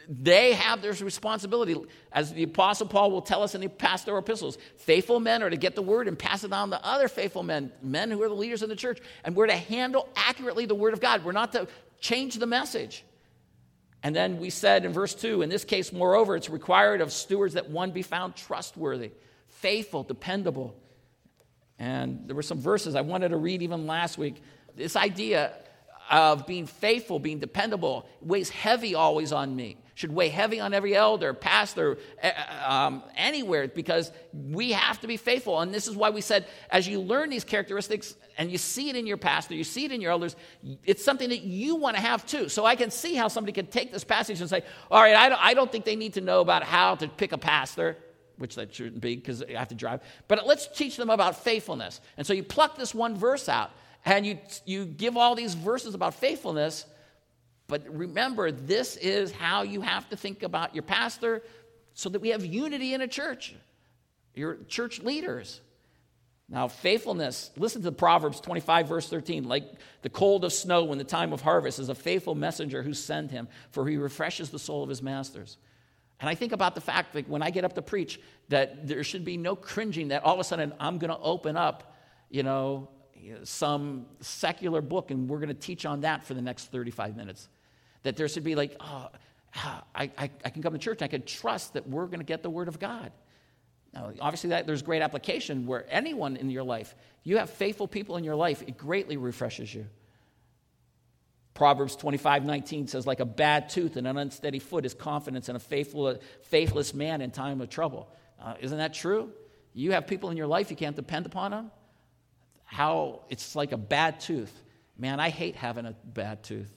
They 0.09 0.53
have 0.53 0.83
their 0.83 0.93
responsibility. 0.93 1.75
As 2.12 2.33
the 2.33 2.45
Apostle 2.45 2.87
Paul 2.87 3.11
will 3.11 3.23
tell 3.23 3.43
us 3.43 3.57
in 3.57 3.61
the 3.61 3.69
pastoral 3.69 4.19
epistles, 4.19 4.57
faithful 4.76 5.19
men 5.19 5.43
are 5.43 5.50
to 5.50 5.57
get 5.57 5.75
the 5.75 5.83
word 5.83 6.07
and 6.07 6.17
pass 6.17 6.45
it 6.45 6.53
on 6.53 6.71
to 6.71 6.87
other 6.87 7.09
faithful 7.09 7.43
men, 7.43 7.73
men 7.83 8.12
who 8.12 8.23
are 8.23 8.29
the 8.29 8.35
leaders 8.35 8.62
in 8.62 8.69
the 8.69 8.76
church. 8.76 9.00
And 9.25 9.35
we're 9.35 9.49
to 9.49 9.57
handle 9.57 10.09
accurately 10.15 10.67
the 10.67 10.76
word 10.76 10.93
of 10.93 11.00
God. 11.00 11.25
We're 11.25 11.33
not 11.33 11.50
to 11.53 11.67
change 12.00 12.37
the 12.37 12.47
message. 12.47 13.05
And 14.03 14.15
then 14.15 14.38
we 14.38 14.50
said 14.50 14.85
in 14.85 14.93
verse 14.93 15.15
2 15.15 15.43
in 15.43 15.49
this 15.49 15.65
case, 15.65 15.93
moreover, 15.93 16.37
it's 16.37 16.50
required 16.50 17.00
of 17.00 17.12
stewards 17.12 17.55
that 17.55 17.71
one 17.71 17.91
be 17.91 18.03
found 18.03 18.37
trustworthy, 18.37 19.11
faithful, 19.49 20.03
dependable. 20.03 20.76
And 21.79 22.26
there 22.26 22.37
were 22.37 22.43
some 22.43 22.61
verses 22.61 22.95
I 22.95 23.00
wanted 23.00 23.31
to 23.31 23.37
read 23.37 23.62
even 23.62 23.87
last 23.87 24.17
week. 24.17 24.43
This 24.76 24.97
idea 24.97 25.53
of 26.11 26.47
being 26.47 26.67
faithful, 26.67 27.19
being 27.19 27.38
dependable, 27.38 28.07
weighs 28.21 28.49
heavy 28.49 28.95
always 28.95 29.33
on 29.33 29.57
me. 29.57 29.76
Should 29.97 30.12
weigh 30.12 30.29
heavy 30.29 30.61
on 30.61 30.75
every 30.75 30.95
elder, 30.95 31.33
pastor, 31.33 31.97
eh, 32.21 32.31
eh, 32.31 32.65
um, 32.67 33.03
anywhere, 33.17 33.67
because 33.67 34.12
we 34.33 34.73
have 34.73 35.00
to 35.00 35.07
be 35.07 35.17
faithful. 35.17 35.59
And 35.59 35.73
this 35.73 35.88
is 35.88 35.97
why 35.97 36.11
we 36.11 36.21
said, 36.21 36.47
as 36.71 36.87
you 36.87 37.00
learn 37.00 37.31
these 37.31 37.45
characteristics 37.45 38.15
and 38.37 38.53
you 38.53 38.59
see 38.59 38.91
it 38.91 38.97
in 38.97 39.07
your 39.07 39.17
pastor, 39.17 39.55
you 39.55 39.65
see 39.65 39.87
it 39.87 39.93
in 39.93 40.03
your 40.03 40.11
elders, 40.11 40.37
it's 40.85 41.03
something 41.03 41.31
that 41.31 41.41
you 41.41 41.76
want 41.76 41.97
to 41.97 42.03
have 42.03 42.26
too. 42.26 42.50
So 42.50 42.67
I 42.67 42.76
can 42.76 42.91
see 42.91 43.15
how 43.15 43.29
somebody 43.29 43.55
can 43.55 43.69
take 43.69 43.91
this 43.91 44.05
passage 44.05 44.38
and 44.43 44.50
say, 44.50 44.65
all 44.91 45.00
right, 45.00 45.17
I 45.17 45.31
don't, 45.31 45.43
I 45.43 45.55
don't 45.55 45.73
think 45.73 45.87
they 45.87 45.97
need 45.97 46.12
to 46.12 46.21
know 46.21 46.43
about 46.43 46.62
how 46.62 46.97
to 46.97 47.09
pick 47.09 47.33
a 47.33 47.38
pastor 47.38 47.97
which 48.37 48.57
that 48.57 48.75
shouldn't 48.75 49.00
be 49.00 49.17
because 49.17 49.43
I 49.43 49.53
have 49.53 49.69
to 49.69 49.75
drive. 49.75 50.03
But 50.29 50.47
let's 50.47 50.69
teach 50.69 50.99
them 50.99 51.09
about 51.09 51.43
faithfulness. 51.43 52.03
And 52.19 52.26
so 52.26 52.35
you 52.35 52.43
pluck 52.43 52.76
this 52.76 52.95
one 52.95 53.17
verse 53.17 53.49
out 53.49 53.71
and 54.05 54.26
you, 54.26 54.38
you 54.67 54.85
give 54.85 55.17
all 55.17 55.35
these 55.35 55.55
verses 55.55 55.95
about 55.95 56.12
faithfulness. 56.15 56.85
But 57.69 57.89
remember, 57.89 58.53
this 58.53 58.97
is 58.97 59.33
how 59.33 59.63
you 59.63 59.81
have 59.81 60.09
to 60.11 60.17
think 60.17 60.43
about 60.43 60.75
your 60.75 60.83
pastor 60.83 61.43
so 61.95 62.09
that 62.11 62.21
we 62.21 62.29
have 62.29 62.45
unity 62.45 62.95
in 62.95 63.01
a 63.01 63.09
church, 63.09 63.55
your 64.35 64.59
church 64.69 65.01
leaders. 65.01 65.61
Now, 66.49 66.69
faithfulness, 66.69 67.51
listen 67.57 67.83
to 67.83 67.91
Proverbs 67.91 68.41
25, 68.41 68.89
verse 68.89 69.09
13. 69.09 69.49
Like 69.49 69.65
the 70.03 70.09
cold 70.09 70.45
of 70.45 70.53
snow 70.53 70.85
when 70.85 70.99
the 70.99 71.05
time 71.05 71.33
of 71.33 71.41
harvest 71.41 71.81
is 71.81 71.89
a 71.89 71.95
faithful 71.95 72.37
messenger 72.37 72.85
who 72.85 72.95
sent 72.95 73.33
him, 73.33 73.49
for 73.73 73.89
he 73.89 73.97
refreshes 73.97 74.51
the 74.51 74.59
soul 74.59 74.85
of 74.85 74.89
his 74.89 75.03
masters. 75.03 75.57
And 76.21 76.31
I 76.31 76.37
think 76.37 76.53
about 76.53 76.75
the 76.77 76.81
fact 76.81 77.15
that 77.15 77.29
when 77.29 77.43
I 77.43 77.51
get 77.51 77.65
up 77.65 77.75
to 77.75 77.83
preach, 77.83 78.21
that 78.49 78.87
there 78.87 79.03
should 79.03 79.25
be 79.25 79.37
no 79.37 79.57
cringing 79.57 80.09
that 80.09 80.23
all 80.23 80.35
of 80.35 80.41
a 80.41 80.45
sudden 80.45 80.73
I'm 80.79 80.99
going 80.99 81.11
to 81.11 81.19
open 81.19 81.57
up, 81.57 81.97
you 82.31 82.45
know, 82.45 82.89
some 83.43 84.07
secular 84.21 84.81
book 84.81 85.11
and 85.11 85.29
we're 85.29 85.39
going 85.39 85.49
to 85.49 85.55
teach 85.55 85.85
on 85.85 86.03
that 86.03 86.25
for 86.25 86.35
the 86.35 86.43
next 86.43 86.71
35 86.71 87.17
minutes. 87.17 87.49
That 88.07 88.17
there 88.17 88.29
should 88.29 88.45
be 88.45 88.55
like, 88.55 88.77
oh, 88.81 89.09
I, 89.95 90.11
I, 90.17 90.31
I 90.45 90.51
can 90.51 90.63
come 90.63 90.73
to 90.73 90.79
church 90.79 90.99
and 91.01 91.05
I 91.05 91.09
can 91.09 91.23
trust 91.23 91.75
that 91.75 91.89
we're 91.89 92.07
going 92.07 92.21
to 92.21 92.25
get 92.25 92.43
the 92.43 92.51
Word 92.51 92.69
of 92.69 92.79
God. 92.79 93.13
Now, 93.93 94.13
obviously, 94.21 94.51
that, 94.51 94.67
there's 94.67 94.83
great 94.83 95.03
application 95.03 95.67
where 95.67 95.87
anyone 95.89 96.37
in 96.37 96.51
your 96.51 96.65
life, 96.65 96.95
you 97.23 97.39
have 97.39 97.51
faithful 97.51 97.89
people 97.89 98.17
in 98.17 98.25
your 98.25 98.37
life, 98.37 98.63
it 98.63 98.77
greatly 98.77 99.17
refreshes 99.17 99.75
you. 99.75 99.87
Proverbs 101.55 101.97
25, 101.97 102.45
19 102.45 102.87
says, 102.89 103.07
like 103.07 103.21
a 103.21 103.25
bad 103.25 103.71
tooth 103.71 103.97
and 103.97 104.07
an 104.07 104.19
unsteady 104.19 104.59
foot 104.59 104.85
is 104.85 104.93
confidence 104.93 105.49
in 105.49 105.57
a 105.57 105.59
faithful, 105.59 106.19
faithless 106.43 106.93
man 106.93 107.23
in 107.23 107.31
time 107.31 107.61
of 107.61 107.71
trouble. 107.71 108.11
Uh, 108.43 108.55
isn't 108.61 108.77
that 108.77 108.93
true? 108.93 109.31
You 109.73 109.93
have 109.93 110.07
people 110.07 110.31
in 110.31 110.37
your 110.37 110.47
life, 110.47 110.71
you 110.71 110.77
can't 110.77 110.97
depend 110.97 111.27
upon 111.27 111.53
them 111.53 111.71
how 112.67 113.23
it's 113.31 113.57
like 113.57 113.73
a 113.73 113.77
bad 113.77 114.21
tooth. 114.21 114.53
Man, 114.99 115.21
I 115.21 115.31
hate 115.31 115.57
having 115.57 115.87
a 115.87 115.95
bad 116.05 116.43
tooth. 116.43 116.71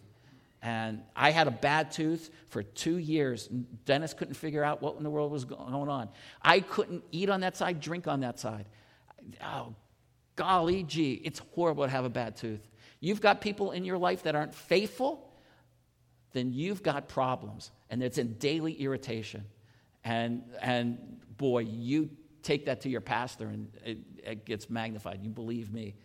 And 0.62 1.04
I 1.16 1.32
had 1.32 1.48
a 1.48 1.52
bad 1.52 1.92
tooth 1.92 2.30
for 2.50 2.64
two 2.64 2.98
years. 2.98 3.48
Dennis 3.86 4.14
couldn't 4.14 4.34
figure 4.34 4.64
out 4.64 4.82
what 4.82 4.98
in 4.98 5.04
the 5.04 5.10
world 5.10 5.32
was 5.32 5.46
going 5.46 5.74
on. 5.74 6.10
I 6.42 6.60
couldn't 6.60 7.04
eat 7.12 7.30
on 7.30 7.42
that 7.42 7.56
side, 7.56 7.80
drink 7.80 8.08
on 8.08 8.20
that 8.22 8.40
side. 8.40 8.66
Oh, 9.44 9.74
golly 10.36 10.84
gee, 10.84 11.14
it's 11.24 11.40
horrible 11.54 11.84
to 11.86 11.90
have 11.90 12.06
a 12.06 12.10
bad 12.10 12.36
tooth. 12.36 12.68
You've 13.00 13.22
got 13.22 13.40
people 13.40 13.72
in 13.72 13.86
your 13.86 13.98
life 13.98 14.24
that 14.24 14.36
aren't 14.36 14.54
faithful, 14.54 15.32
then 16.34 16.52
you've 16.52 16.84
got 16.84 17.08
problems, 17.08 17.72
and 17.90 18.04
it's 18.04 18.18
in 18.18 18.34
daily 18.34 18.74
irritation. 18.74 19.46
And, 20.04 20.44
and 20.62 21.20
boy, 21.38 21.60
you 21.60 22.10
take 22.42 22.66
that 22.66 22.82
to 22.82 22.90
your 22.90 23.02
pastor 23.02 23.48
and 23.48 23.70
it, 23.86 23.98
it 24.24 24.46
gets 24.46 24.70
magnified. 24.70 25.20
You 25.22 25.30
believe 25.30 25.74
me. 25.74 25.96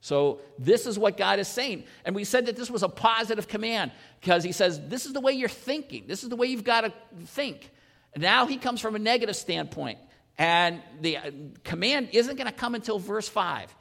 So, 0.00 0.40
this 0.58 0.86
is 0.86 0.98
what 0.98 1.16
God 1.16 1.38
is 1.40 1.48
saying. 1.48 1.84
And 2.04 2.14
we 2.14 2.24
said 2.24 2.46
that 2.46 2.56
this 2.56 2.70
was 2.70 2.82
a 2.82 2.88
positive 2.88 3.48
command 3.48 3.90
because 4.20 4.44
He 4.44 4.52
says, 4.52 4.80
This 4.88 5.06
is 5.06 5.12
the 5.12 5.20
way 5.20 5.32
you're 5.32 5.48
thinking. 5.48 6.04
This 6.06 6.22
is 6.22 6.28
the 6.28 6.36
way 6.36 6.46
you've 6.46 6.64
got 6.64 6.82
to 6.82 6.92
think. 7.26 7.70
Now 8.16 8.46
He 8.46 8.56
comes 8.56 8.80
from 8.80 8.94
a 8.94 8.98
negative 8.98 9.36
standpoint. 9.36 9.98
And 10.38 10.80
the 11.00 11.16
uh, 11.16 11.30
command 11.64 12.10
isn't 12.12 12.36
going 12.36 12.46
to 12.46 12.52
come 12.52 12.76
until 12.76 13.00
verse 13.00 13.28
5. 13.28 13.74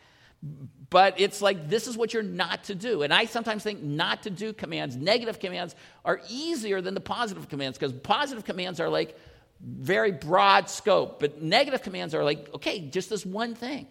But 0.90 1.20
it's 1.20 1.42
like, 1.42 1.70
this 1.70 1.86
is 1.88 1.98
what 1.98 2.14
you're 2.14 2.24
not 2.24 2.66
to 2.66 2.76
do. 2.76 3.04
And 3.04 3.14
I 3.14 3.26
sometimes 3.26 3.64
think 3.64 3.84
not 3.84 4.24
to 4.24 4.30
do 4.30 4.54
commands, 4.54 4.96
negative 4.96 5.40
commands, 5.40 5.76
are 6.06 6.22
easier 6.30 6.82
than 6.82 6.94
the 6.94 7.02
positive 7.02 7.50
commands 7.50 7.78
because 7.78 7.94
positive 7.94 8.46
commands 8.46 8.80
are 8.80 8.90
like 8.90 9.18
very 9.62 10.12
broad 10.12 10.70
scope, 10.70 11.20
but 11.20 11.42
negative 11.42 11.82
commands 11.82 12.16
are 12.16 12.24
like, 12.24 12.54
okay, 12.56 12.80
just 12.80 13.10
this 13.10 13.26
one 13.26 13.54
thing. 13.54 13.88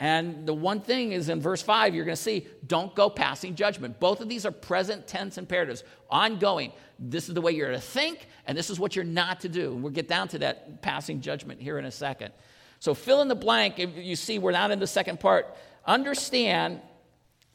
And 0.00 0.46
the 0.46 0.54
one 0.54 0.80
thing 0.80 1.12
is 1.12 1.28
in 1.28 1.40
verse 1.40 1.60
5, 1.60 1.94
you're 1.94 2.04
going 2.04 2.16
to 2.16 2.22
see, 2.22 2.46
don't 2.66 2.94
go 2.94 3.10
passing 3.10 3.56
judgment. 3.56 3.98
Both 3.98 4.20
of 4.20 4.28
these 4.28 4.46
are 4.46 4.52
present 4.52 5.08
tense 5.08 5.38
imperatives, 5.38 5.82
ongoing. 6.08 6.72
This 7.00 7.28
is 7.28 7.34
the 7.34 7.40
way 7.40 7.52
you're 7.52 7.72
to 7.72 7.80
think, 7.80 8.28
and 8.46 8.56
this 8.56 8.70
is 8.70 8.78
what 8.78 8.94
you're 8.94 9.04
not 9.04 9.40
to 9.40 9.48
do. 9.48 9.72
And 9.72 9.82
we'll 9.82 9.92
get 9.92 10.06
down 10.06 10.28
to 10.28 10.38
that 10.38 10.82
passing 10.82 11.20
judgment 11.20 11.60
here 11.60 11.78
in 11.78 11.84
a 11.84 11.90
second. 11.90 12.32
So 12.78 12.94
fill 12.94 13.22
in 13.22 13.28
the 13.28 13.34
blank. 13.34 13.80
If 13.80 13.96
you 13.96 14.14
see, 14.14 14.38
we're 14.38 14.52
not 14.52 14.70
in 14.70 14.78
the 14.78 14.86
second 14.86 15.18
part. 15.18 15.56
Understand, 15.84 16.80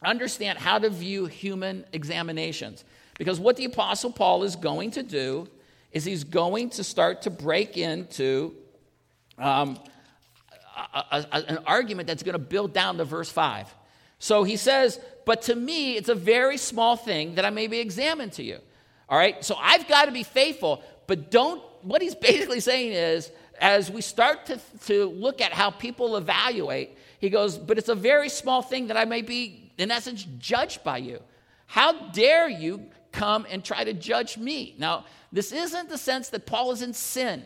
understand 0.04 0.60
how 0.60 0.80
to 0.80 0.90
view 0.90 1.28
human 1.28 1.86
examinations. 1.94 2.84
Because 3.18 3.40
what 3.40 3.56
the 3.56 3.66
Apostle 3.66 4.12
Paul 4.12 4.44
is 4.44 4.58
going 4.58 4.92
to 4.92 5.04
do 5.04 5.48
is 5.94 6.04
he's 6.04 6.26
going 6.26 6.72
to 6.72 6.84
start 6.84 7.22
to 7.22 7.30
break 7.30 7.78
into 7.78 8.56
um, 9.38 9.80
a, 10.76 11.26
a, 11.32 11.38
an 11.48 11.60
argument 11.66 12.08
that's 12.08 12.24
going 12.24 12.34
to 12.34 12.40
build 12.40 12.74
down 12.74 12.98
to 12.98 13.06
verse 13.06 13.30
5. 13.30 13.74
So 14.20 14.44
he 14.44 14.56
says, 14.56 15.00
But 15.26 15.44
to 15.44 15.56
me, 15.56 15.96
it's 15.96 16.10
a 16.10 16.16
very 16.16 16.58
small 16.58 16.96
thing 16.96 17.36
that 17.36 17.46
I 17.46 17.50
may 17.50 17.68
be 17.68 17.80
examined 17.80 18.34
to 18.34 18.44
you. 18.44 18.60
All 19.10 19.18
right? 19.18 19.44
So 19.44 19.56
I've 19.60 19.88
got 19.88 20.06
to 20.06 20.12
be 20.12 20.24
faithful, 20.24 20.84
but 21.08 21.30
don't, 21.30 21.62
what 21.82 22.02
he's 22.02 22.16
basically 22.30 22.60
saying 22.60 22.94
is, 22.94 23.32
as 23.60 23.92
we 23.92 24.02
start 24.02 24.48
to, 24.48 24.60
to 24.86 25.06
look 25.06 25.42
at 25.42 25.54
how 25.54 25.70
people 25.70 26.18
evaluate, 26.18 26.98
he 27.20 27.30
goes, 27.30 27.58
But 27.58 27.78
it's 27.78 27.90
a 27.90 27.96
very 27.96 28.30
small 28.30 28.62
thing 28.62 28.88
that 28.88 28.98
I 28.98 29.06
may 29.06 29.22
be, 29.22 29.72
in 29.78 29.92
essence, 29.92 30.26
judged 30.40 30.84
by 30.84 30.98
you. 30.98 31.20
How 31.66 32.10
dare 32.10 32.50
you 32.50 32.86
come 33.12 33.46
and 33.50 33.64
try 33.64 33.84
to 33.84 33.94
judge 33.94 34.38
me? 34.38 34.76
Now, 34.78 35.06
this 35.32 35.52
isn't 35.52 35.90
the 35.90 35.98
sense 35.98 36.30
that 36.30 36.46
Paul 36.46 36.72
is 36.72 36.82
in 36.82 36.94
sin. 36.94 37.44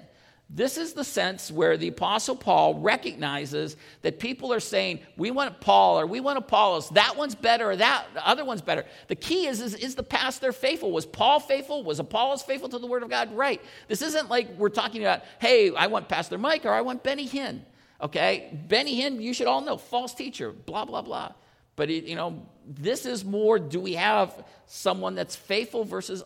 This 0.49 0.77
is 0.77 0.93
the 0.93 1.03
sense 1.03 1.51
where 1.51 1.75
the 1.75 1.89
Apostle 1.89 2.35
Paul 2.35 2.75
recognizes 2.75 3.75
that 4.01 4.17
people 4.17 4.53
are 4.53 4.61
saying, 4.61 5.01
we 5.17 5.29
want 5.29 5.59
Paul 5.59 5.99
or 5.99 6.07
we 6.07 6.21
want 6.21 6.37
Apollos. 6.37 6.89
That 6.91 7.17
one's 7.17 7.35
better 7.35 7.71
or 7.71 7.75
that 7.75 8.05
other 8.23 8.45
one's 8.45 8.61
better. 8.61 8.85
The 9.09 9.15
key 9.15 9.47
is, 9.47 9.59
is, 9.59 9.73
is 9.75 9.95
the 9.95 10.03
pastor 10.03 10.53
faithful? 10.53 10.91
Was 10.91 11.05
Paul 11.05 11.41
faithful? 11.41 11.83
Was 11.83 11.99
Apollos 11.99 12.43
faithful 12.43 12.69
to 12.69 12.79
the 12.79 12.87
Word 12.87 13.03
of 13.03 13.09
God? 13.09 13.35
Right. 13.35 13.61
This 13.89 14.01
isn't 14.01 14.29
like 14.29 14.47
we're 14.57 14.69
talking 14.69 15.01
about, 15.01 15.23
hey, 15.39 15.75
I 15.75 15.87
want 15.87 16.07
Pastor 16.07 16.37
Mike 16.37 16.65
or 16.65 16.71
I 16.71 16.79
want 16.79 17.03
Benny 17.03 17.27
Hinn. 17.27 17.59
Okay? 18.01 18.57
Benny 18.69 19.01
Hinn, 19.01 19.21
you 19.21 19.33
should 19.33 19.47
all 19.47 19.59
know, 19.59 19.75
false 19.75 20.13
teacher, 20.13 20.53
blah, 20.53 20.85
blah, 20.85 21.01
blah. 21.01 21.33
But, 21.75 21.89
it, 21.89 22.05
you 22.05 22.15
know, 22.15 22.47
this 22.65 23.05
is 23.05 23.25
more 23.25 23.59
do 23.59 23.81
we 23.81 23.95
have 23.95 24.45
someone 24.65 25.13
that's 25.13 25.35
faithful 25.35 25.83
versus 25.83 26.23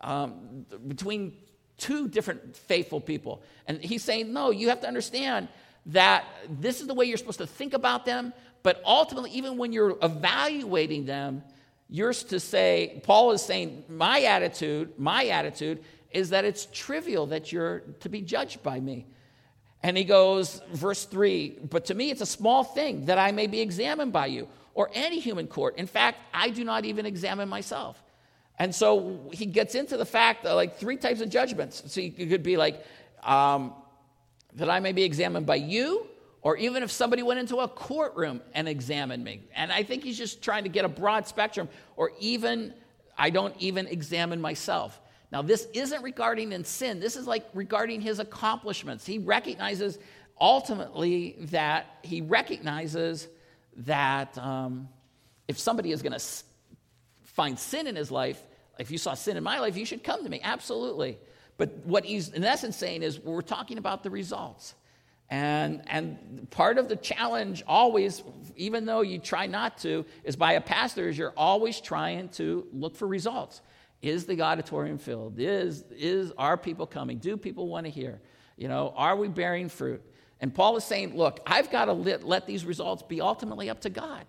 um, 0.00 0.64
between 0.86 1.36
two 1.78 2.08
different 2.08 2.56
faithful 2.56 3.00
people. 3.00 3.42
And 3.66 3.82
he's 3.82 4.02
saying, 4.02 4.32
no, 4.32 4.50
you 4.50 4.68
have 4.68 4.80
to 4.80 4.88
understand 4.88 5.48
that 5.86 6.24
this 6.48 6.80
is 6.80 6.86
the 6.86 6.94
way 6.94 7.06
you're 7.06 7.16
supposed 7.16 7.38
to 7.38 7.46
think 7.46 7.72
about 7.72 8.04
them, 8.04 8.32
but 8.62 8.82
ultimately, 8.84 9.30
even 9.30 9.56
when 9.56 9.72
you're 9.72 9.96
evaluating 10.02 11.06
them, 11.06 11.42
you're 11.88 12.12
to 12.12 12.38
say, 12.38 13.00
Paul 13.04 13.32
is 13.32 13.40
saying, 13.40 13.84
my 13.88 14.22
attitude, 14.22 14.98
my 14.98 15.28
attitude 15.28 15.82
is 16.10 16.30
that 16.30 16.44
it's 16.44 16.66
trivial 16.72 17.26
that 17.26 17.52
you're 17.52 17.80
to 18.00 18.08
be 18.08 18.20
judged 18.20 18.62
by 18.62 18.78
me. 18.80 19.06
And 19.82 19.96
he 19.96 20.04
goes, 20.04 20.60
verse 20.72 21.04
3 21.04 21.58
But 21.70 21.86
to 21.86 21.94
me, 21.94 22.10
it's 22.10 22.20
a 22.20 22.26
small 22.26 22.64
thing 22.64 23.06
that 23.06 23.18
I 23.18 23.32
may 23.32 23.46
be 23.46 23.60
examined 23.60 24.12
by 24.12 24.26
you 24.26 24.48
or 24.74 24.90
any 24.92 25.20
human 25.20 25.46
court. 25.46 25.76
In 25.76 25.86
fact, 25.86 26.18
I 26.34 26.50
do 26.50 26.64
not 26.64 26.84
even 26.84 27.06
examine 27.06 27.48
myself. 27.48 28.02
And 28.58 28.74
so 28.74 29.30
he 29.32 29.46
gets 29.46 29.74
into 29.74 29.96
the 29.96 30.04
fact 30.04 30.42
that, 30.42 30.52
like, 30.52 30.78
three 30.78 30.96
types 30.96 31.20
of 31.20 31.30
judgments. 31.30 31.82
So 31.86 32.00
it 32.00 32.16
could 32.16 32.42
be 32.42 32.56
like, 32.56 32.84
um, 33.22 33.72
that 34.54 34.68
I 34.68 34.80
may 34.80 34.92
be 34.92 35.04
examined 35.04 35.46
by 35.46 35.56
you, 35.56 36.06
or 36.42 36.56
even 36.56 36.82
if 36.82 36.90
somebody 36.90 37.22
went 37.22 37.38
into 37.38 37.58
a 37.58 37.68
courtroom 37.68 38.40
and 38.54 38.68
examined 38.68 39.22
me. 39.22 39.42
And 39.54 39.70
I 39.70 39.82
think 39.82 40.02
he's 40.02 40.18
just 40.18 40.42
trying 40.42 40.64
to 40.64 40.68
get 40.68 40.84
a 40.84 40.88
broad 40.88 41.26
spectrum, 41.26 41.68
or 41.96 42.12
even, 42.18 42.74
I 43.16 43.30
don't 43.30 43.54
even 43.58 43.86
examine 43.86 44.40
myself. 44.40 45.00
Now, 45.30 45.42
this 45.42 45.68
isn't 45.74 46.02
regarding 46.02 46.52
in 46.52 46.64
sin, 46.64 47.00
this 47.00 47.14
is 47.14 47.26
like 47.26 47.46
regarding 47.54 48.00
his 48.00 48.18
accomplishments. 48.18 49.04
He 49.04 49.18
recognizes 49.18 49.98
ultimately 50.40 51.36
that 51.50 51.86
he 52.02 52.22
recognizes 52.22 53.28
that 53.78 54.36
um, 54.38 54.88
if 55.46 55.58
somebody 55.58 55.92
is 55.92 56.02
going 56.02 56.12
to 56.12 56.18
find 57.38 57.56
sin 57.56 57.86
in 57.86 57.94
his 57.94 58.10
life, 58.10 58.42
if 58.80 58.90
you 58.90 58.98
saw 58.98 59.14
sin 59.14 59.36
in 59.36 59.44
my 59.44 59.60
life, 59.60 59.76
you 59.76 59.84
should 59.84 60.02
come 60.02 60.24
to 60.24 60.28
me. 60.28 60.40
Absolutely. 60.42 61.16
But 61.56 61.86
what 61.86 62.04
he's 62.04 62.30
in 62.30 62.42
essence 62.42 62.76
saying 62.76 63.04
is 63.04 63.20
we're 63.20 63.42
talking 63.42 63.78
about 63.78 64.02
the 64.02 64.10
results. 64.10 64.74
And, 65.30 65.82
and 65.86 66.48
part 66.50 66.78
of 66.78 66.88
the 66.88 66.96
challenge 66.96 67.62
always, 67.66 68.24
even 68.56 68.86
though 68.86 69.02
you 69.02 69.20
try 69.20 69.46
not 69.46 69.78
to, 69.78 70.04
is 70.24 70.34
by 70.34 70.54
a 70.54 70.60
pastor, 70.60 71.08
is 71.08 71.16
you're 71.16 71.34
always 71.36 71.80
trying 71.80 72.28
to 72.30 72.66
look 72.72 72.96
for 72.96 73.06
results. 73.06 73.62
Is 74.02 74.26
the 74.26 74.40
auditorium 74.42 74.98
filled? 74.98 75.38
Is, 75.38 75.84
is 75.96 76.32
are 76.38 76.56
people 76.56 76.86
coming? 76.86 77.18
Do 77.18 77.36
people 77.36 77.68
want 77.68 77.86
to 77.86 77.90
hear? 77.90 78.20
You 78.56 78.66
know, 78.66 78.92
are 78.96 79.14
we 79.14 79.28
bearing 79.28 79.68
fruit? 79.68 80.02
And 80.40 80.52
Paul 80.52 80.76
is 80.76 80.84
saying, 80.84 81.16
look, 81.16 81.38
I've 81.46 81.70
got 81.70 81.84
to 81.84 81.92
let, 81.92 82.24
let 82.24 82.46
these 82.46 82.64
results 82.64 83.02
be 83.02 83.20
ultimately 83.20 83.70
up 83.70 83.80
to 83.82 83.90
God. 83.90 84.24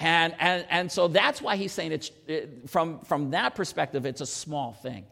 And, 0.00 0.34
and, 0.38 0.66
and 0.70 0.90
so 0.90 1.08
that's 1.08 1.42
why 1.42 1.56
he's 1.56 1.72
saying 1.72 1.92
it's, 1.92 2.10
it, 2.26 2.70
from, 2.70 3.00
from 3.00 3.32
that 3.32 3.54
perspective, 3.54 4.06
it's 4.06 4.22
a 4.22 4.26
small 4.26 4.72
thing. 4.72 5.04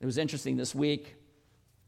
It 0.00 0.06
was 0.06 0.18
interesting 0.18 0.56
this 0.56 0.74
week. 0.74 1.14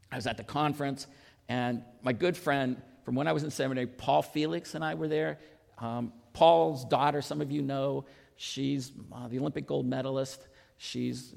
I 0.09 0.15
was 0.15 0.25
at 0.25 0.37
the 0.37 0.43
conference, 0.43 1.05
and 1.49 1.83
my 2.01 2.13
good 2.13 2.37
friend 2.37 2.81
from 3.03 3.15
when 3.15 3.27
I 3.27 3.33
was 3.33 3.43
in 3.43 3.51
seminary, 3.51 3.87
Paul 3.87 4.21
Felix, 4.21 4.73
and 4.73 4.85
I 4.85 4.95
were 4.95 5.09
there. 5.09 5.37
Um, 5.79 6.13
Paul's 6.31 6.85
daughter, 6.85 7.21
some 7.21 7.41
of 7.41 7.51
you 7.51 7.61
know, 7.61 8.05
she's 8.37 8.93
uh, 9.11 9.27
the 9.27 9.39
Olympic 9.39 9.67
gold 9.67 9.85
medalist. 9.85 10.47
She's, 10.77 11.33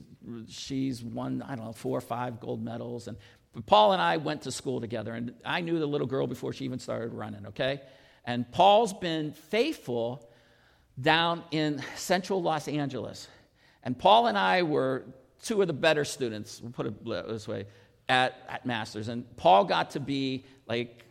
she's 0.48 1.02
won, 1.02 1.42
I 1.42 1.56
don't 1.56 1.64
know, 1.64 1.72
four 1.72 1.98
or 1.98 2.02
five 2.02 2.38
gold 2.38 2.62
medals. 2.62 3.08
And 3.08 3.16
Paul 3.66 3.92
and 3.92 4.00
I 4.00 4.18
went 4.18 4.42
to 4.42 4.52
school 4.52 4.80
together, 4.80 5.14
and 5.14 5.34
I 5.44 5.62
knew 5.62 5.80
the 5.80 5.86
little 5.86 6.06
girl 6.06 6.28
before 6.28 6.52
she 6.52 6.64
even 6.64 6.78
started 6.78 7.12
running, 7.12 7.46
okay? 7.46 7.80
And 8.24 8.50
Paul's 8.52 8.92
been 8.92 9.32
faithful 9.32 10.29
down 10.98 11.44
in 11.50 11.82
central 11.96 12.42
Los 12.42 12.68
Angeles. 12.68 13.28
And 13.82 13.98
Paul 13.98 14.26
and 14.26 14.38
I 14.38 14.62
were 14.62 15.04
two 15.42 15.60
of 15.60 15.66
the 15.66 15.72
better 15.72 16.04
students, 16.04 16.60
we'll 16.60 16.72
put 16.72 16.86
it 16.86 17.04
this 17.04 17.48
way, 17.48 17.66
at, 18.08 18.36
at 18.48 18.66
Masters. 18.66 19.08
And 19.08 19.24
Paul 19.36 19.64
got 19.64 19.90
to 19.92 20.00
be 20.00 20.44
like 20.66 21.04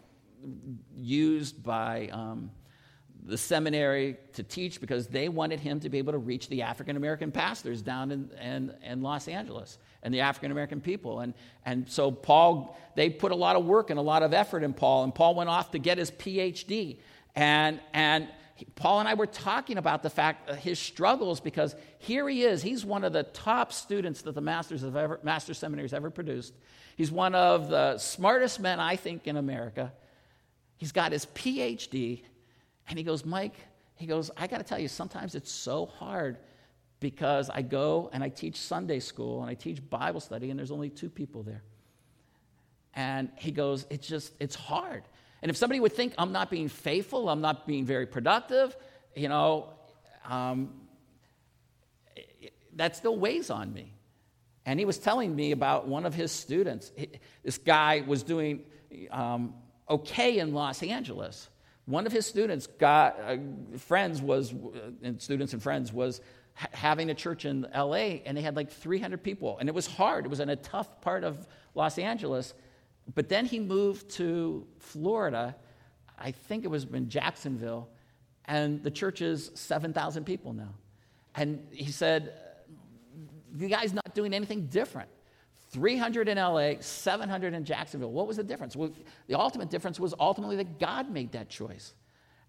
used 0.96 1.63
by 1.63 2.10
um, 2.12 2.52
the 3.26 3.38
seminary 3.38 4.18
to 4.34 4.44
teach 4.44 4.80
because 4.80 5.08
they 5.08 5.30
wanted 5.30 5.60
him 5.60 5.80
to 5.82 5.89
be 5.89 5.98
able 5.98 6.13
to 6.13 6.20
reach 6.20 6.48
the 6.50 6.62
African 6.62 6.96
American 6.96 7.32
pastors 7.32 7.82
down 7.82 8.12
in, 8.12 8.30
in, 8.42 8.74
in 8.84 9.02
Los 9.02 9.28
Angeles 9.28 9.78
and 10.04 10.13
the 10.13 10.22
African 10.22 10.52
American 10.52 10.82
people. 10.82 11.20
And, 11.20 11.34
and 11.65 11.89
so 11.89 12.12
Paul, 12.12 12.78
they 12.96 13.10
put 13.10 13.32
a 13.32 13.36
lot 13.36 13.56
of 13.56 13.65
work 13.65 13.89
and 13.89 14.00
a 14.00 14.04
lot 14.04 14.24
of 14.24 14.34
effort 14.34 14.63
in 14.63 14.74
Paul, 14.74 15.04
and 15.04 15.13
Paul 15.13 15.36
went 15.36 15.50
off 15.50 15.72
to 15.72 15.80
get 15.80 15.98
his 15.98 16.12
PhD. 16.12 17.00
And, 17.36 17.80
and 17.94 18.28
Paul 18.76 19.00
and 19.00 19.10
I 19.10 19.13
were 19.13 19.28
talking 19.28 19.78
about 19.78 20.04
the 20.04 20.10
fact 20.10 20.50
uh, 20.50 20.54
his 20.54 20.80
struggles 20.80 21.39
because 21.39 21.76
here 21.98 22.28
he 22.28 22.43
is. 22.43 22.62
He's 22.62 22.86
one 22.86 23.04
of 23.04 23.13
the 23.13 23.24
top 23.24 23.72
students 23.74 24.22
that 24.24 24.36
the 24.36 24.41
masters 24.41 24.84
of 24.84 24.95
ever, 24.95 25.19
master 25.24 25.54
seminaries 25.54 25.93
ever 25.93 26.10
produced. 26.10 26.54
He's 26.95 27.12
one 27.12 27.36
of 27.36 27.69
the 27.69 27.98
smartest 27.98 28.60
men, 28.60 28.80
I 28.80 28.95
think, 28.95 29.28
in 29.28 29.38
America. 29.38 29.93
He's 30.78 30.91
got 30.91 31.12
his 31.12 31.26
PhD, 31.28 32.24
and 32.88 32.98
he 32.98 33.04
goes, 33.04 33.26
Mike, 33.26 33.56
he 33.95 34.06
goes, 34.06 34.32
I 34.38 34.48
got 34.48 34.58
to 34.58 34.63
tell 34.63 34.80
you, 34.80 34.88
sometimes 34.88 35.36
it's 35.36 35.52
so 35.52 35.86
hard 35.86 36.38
because 37.00 37.50
I 37.50 37.62
go 37.62 38.10
and 38.13 38.24
I 38.24 38.30
teach 38.30 38.58
Sunday 38.58 39.00
school 39.00 39.41
and 39.41 39.50
I 39.50 39.54
teach 39.54 39.88
Bible 39.89 40.19
study, 40.19 40.50
and 40.50 40.60
there's 40.60 40.72
only 40.72 40.89
two 40.89 41.10
people 41.10 41.43
there. 41.43 41.63
And 42.95 43.30
he 43.36 43.52
goes, 43.52 43.86
it's 43.89 44.08
just, 44.08 44.34
it's 44.39 44.56
hard. 44.56 45.04
And 45.41 45.49
if 45.49 45.58
somebody 45.58 45.80
would 45.80 45.93
think 45.93 46.13
I'm 46.17 46.32
not 46.32 46.49
being 46.49 46.67
faithful, 46.67 47.30
I'm 47.30 47.41
not 47.41 47.65
being 47.65 47.86
very 47.86 48.06
productive, 48.06 48.75
you 49.15 49.30
know, 49.30 49.69
um, 50.25 50.73
that 52.75 52.95
still 52.95 53.17
weighs 53.17 53.49
on 53.49 53.73
me. 53.73 53.93
And 54.65 54.80
he 54.80 54.86
was 54.86 54.97
telling 54.97 55.36
me 55.36 55.52
about 55.52 55.88
one 55.88 56.06
of 56.06 56.13
his 56.13 56.32
students. 56.32 56.91
This 57.43 57.58
guy 57.58 58.04
was 58.06 58.23
doing 58.23 58.62
um, 59.10 59.56
okay 59.89 60.38
in 60.39 60.54
Los 60.54 60.84
Angeles. 60.84 61.49
One 61.86 62.06
of 62.06 62.12
his 62.12 62.28
students 62.28 62.67
got 62.67 63.19
uh, 63.19 63.38
friends 63.78 64.21
was 64.21 64.54
and 65.02 65.19
students 65.19 65.54
and 65.54 65.63
friends 65.63 65.91
was 65.91 66.21
ha- 66.54 66.67
having 66.71 67.10
a 67.10 67.15
church 67.15 67.45
in 67.45 67.65
L.A. 67.73 68.21
and 68.25 68.38
they 68.38 68.41
had 68.41 68.56
like 68.56 68.69
300 68.69 69.23
people, 69.23 69.58
and 69.58 69.67
it 69.67 69.73
was 69.73 69.88
hard. 69.88 70.25
It 70.25 70.28
was 70.28 70.39
in 70.39 70.49
a 70.49 70.56
tough 70.56 71.02
part 71.02 71.23
of 71.23 71.47
Los 71.73 71.97
Angeles. 71.97 72.54
But 73.15 73.30
then 73.30 73.45
he 73.45 73.60
moved 73.60 74.10
to 74.12 74.67
Florida. 74.80 75.56
I 76.17 76.32
think 76.32 76.65
it 76.65 76.67
was 76.67 76.86
in 76.86 77.10
Jacksonville, 77.10 77.89
and 78.45 78.84
the 78.84 78.91
church 78.91 79.22
is 79.22 79.52
7,000 79.56 80.26
people 80.26 80.54
now. 80.54 80.74
And 81.36 81.65
he 81.72 81.91
said, 81.91 82.34
the 83.54 83.67
guy's 83.67 83.93
not 83.93 84.13
doing 84.13 84.34
anything 84.34 84.67
different. 84.67 85.10
300 85.72 86.28
in 86.28 86.38
LA, 86.38 86.74
700 86.80 87.54
in 87.54 87.63
Jacksonville. 87.63 88.12
What 88.12 88.28
was 88.28 88.38
the 88.38 88.43
difference? 88.43 88.76
Well, 88.76 88.91
the 89.28 89.38
ultimate 89.38 89.69
difference 89.69 90.00
was 90.00 90.13
ultimately 90.19 90.56
that 90.58 90.80
God 90.80 91.12
made 91.12 91.32
that 91.34 91.50
choice. 91.50 91.93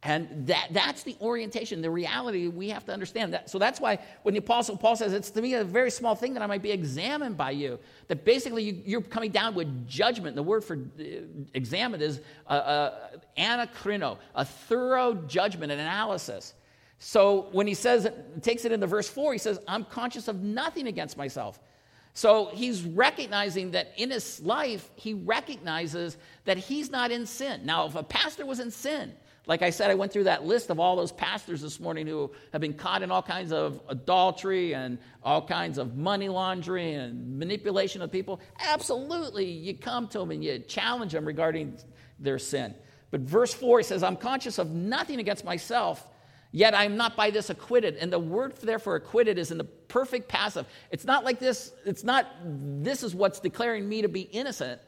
And 0.03 0.47
that, 0.47 0.69
that's 0.71 1.03
the 1.03 1.15
orientation, 1.21 1.83
the 1.83 1.91
reality 1.91 2.49
we 2.49 2.71
have 2.71 2.87
to 2.87 2.93
understand. 2.93 3.35
That, 3.35 3.51
so 3.51 3.59
that's 3.59 3.81
why 3.81 3.99
when 4.23 4.33
the 4.33 4.39
Apostle 4.39 4.79
Paul 4.79 4.97
says, 4.97 5.13
it's 5.13 5.31
to 5.33 5.43
me 5.43 5.55
a 5.55 5.65
very 5.65 5.91
small 5.91 6.15
thing 6.15 6.33
that 6.35 6.43
I 6.43 6.47
might 6.47 6.63
be 6.63 6.71
examined 6.71 7.37
by 7.37 7.51
you, 7.51 7.79
that 8.09 8.25
basically 8.25 8.83
you, 8.87 8.99
are 8.99 9.03
coming 9.03 9.31
down 9.31 9.55
with 9.55 9.87
judgment. 9.87 10.37
The 10.37 10.43
word 10.43 10.65
for 10.65 10.77
uh, 10.77 11.03
examined 11.53 12.03
is 12.03 12.23
uh, 12.47 12.51
uh, 12.51 13.09
anakrino, 13.37 14.17
a 14.35 14.45
thorough 14.45 15.15
judgment, 15.15 15.71
an 15.71 15.81
analysis. 15.81 16.55
So 16.99 17.49
when 17.53 17.67
he 17.67 17.75
says, 17.75 18.09
takes 18.41 18.65
it 18.65 18.73
into 18.73 18.87
verse 18.87 19.09
4, 19.09 19.35
he 19.35 19.39
says, 19.39 19.59
I'm 19.69 19.85
conscious 19.85 20.29
of 20.29 20.43
nothing 20.43 20.87
against 20.87 21.19
myself. 21.19 21.61
So 22.15 22.47
he's 22.55 22.83
recognizing 22.83 23.73
that 23.73 23.93
in 23.97 24.11
his 24.11 24.41
life, 24.41 24.91
he 24.97 25.13
recognizes 25.15 26.17
that 26.47 26.57
he's 26.57 26.91
not 26.91 27.11
in 27.11 27.27
sin. 27.27 27.65
Now, 27.65 27.87
if 27.87 27.95
a 27.95 28.03
pastor 28.03 28.47
was 28.47 28.61
in 28.61 28.71
sin, 28.71 29.13
like 29.47 29.63
I 29.63 29.71
said, 29.71 29.91
I 29.91 29.95
went 29.95 30.13
through 30.13 30.25
that 30.25 30.45
list 30.45 30.71
of 30.71 30.79
all 30.79 30.97
those 30.97 31.13
pastors 31.13 31.61
this 31.61 31.81
morning 31.81 32.07
who 32.07 32.31
have 32.53 32.61
been 32.61 32.75
caught 32.75 33.03
in 33.03 33.11
all 33.11 33.23
kinds 33.23 33.53
of 33.53 33.81
adultery 33.89 34.75
and 34.75 34.99
all 35.23 35.45
kinds 35.45 35.79
of 35.79 35.97
money 35.97 36.29
laundering 36.29 36.95
and 36.95 37.39
manipulation 37.39 38.03
of 38.03 38.13
people. 38.13 38.41
Absolutely, 38.61 39.51
you 39.51 39.75
come 39.75 40.09
to 40.09 40.19
them 40.19 40.31
and 40.31 40.45
you 40.45 40.59
challenge 40.61 41.13
them 41.13 41.25
regarding 41.25 41.77
their 42.19 42.39
sin. 42.39 42.75
But 43.11 43.23
verse 43.23 43.53
4, 43.53 43.79
he 43.79 43.85
says, 43.85 44.03
I'm 44.03 44.17
conscious 44.17 44.59
of 44.59 44.71
nothing 44.71 45.19
against 45.19 45.45
myself 45.45 46.07
Yet 46.53 46.75
I 46.75 46.85
am 46.85 46.97
not 46.97 47.17
by 47.17 47.31
this 47.31 47.51
acquitted. 47.51 47.97
And 47.97 48.13
the 48.13 48.19
word 48.19 48.57
there 48.57 48.79
for 48.79 48.97
acquitted 48.97 49.39
is 49.39 49.51
in 49.51 49.59
the 49.59 49.65
perfect 49.65 50.29
passive. 50.29 50.67
It's 50.91 51.05
not 51.05 51.25
like 51.25 51.39
this, 51.39 51.73
it's 51.85 52.03
not 52.03 52.27
this 52.45 53.03
is 53.03 53.15
what's 53.15 53.41
declaring 53.41 53.89
me 53.89 54.03
to 54.03 54.09
be 54.09 54.23
innocent, 54.23 54.81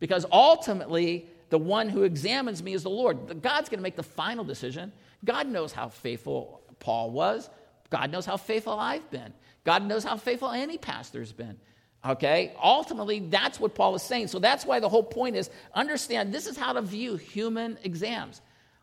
because 0.00 0.26
ultimately 0.32 1.28
the 1.48 1.58
one 1.58 1.88
who 1.88 2.02
examines 2.02 2.62
me 2.62 2.74
is 2.74 2.82
the 2.82 2.90
Lord. 2.90 3.42
God's 3.42 3.68
going 3.68 3.78
to 3.78 3.82
make 3.82 3.96
the 3.96 4.02
final 4.02 4.44
decision. 4.44 4.92
God 5.24 5.46
knows 5.46 5.72
how 5.72 5.88
faithful 5.88 6.62
Paul 6.80 7.10
was. 7.10 7.48
God 7.90 8.10
knows 8.10 8.26
how 8.26 8.36
faithful 8.36 8.74
I've 8.78 9.08
been. 9.10 9.32
God 9.64 9.84
knows 9.84 10.04
how 10.04 10.16
faithful 10.16 10.50
any 10.50 10.78
pastor's 10.78 11.32
been. 11.32 11.58
Okay? 12.04 12.54
Ultimately, 12.62 13.20
that's 13.20 13.58
what 13.58 13.74
Paul 13.74 13.94
is 13.94 14.02
saying. 14.02 14.28
So 14.28 14.38
that's 14.38 14.64
why 14.64 14.80
the 14.80 14.88
whole 14.88 15.02
point 15.02 15.36
is 15.36 15.50
understand 15.74 16.32
this 16.32 16.46
is 16.46 16.56
how 16.56 16.72
to 16.72 16.82
view 16.82 17.16
human 17.16 17.78
exams. 17.82 18.40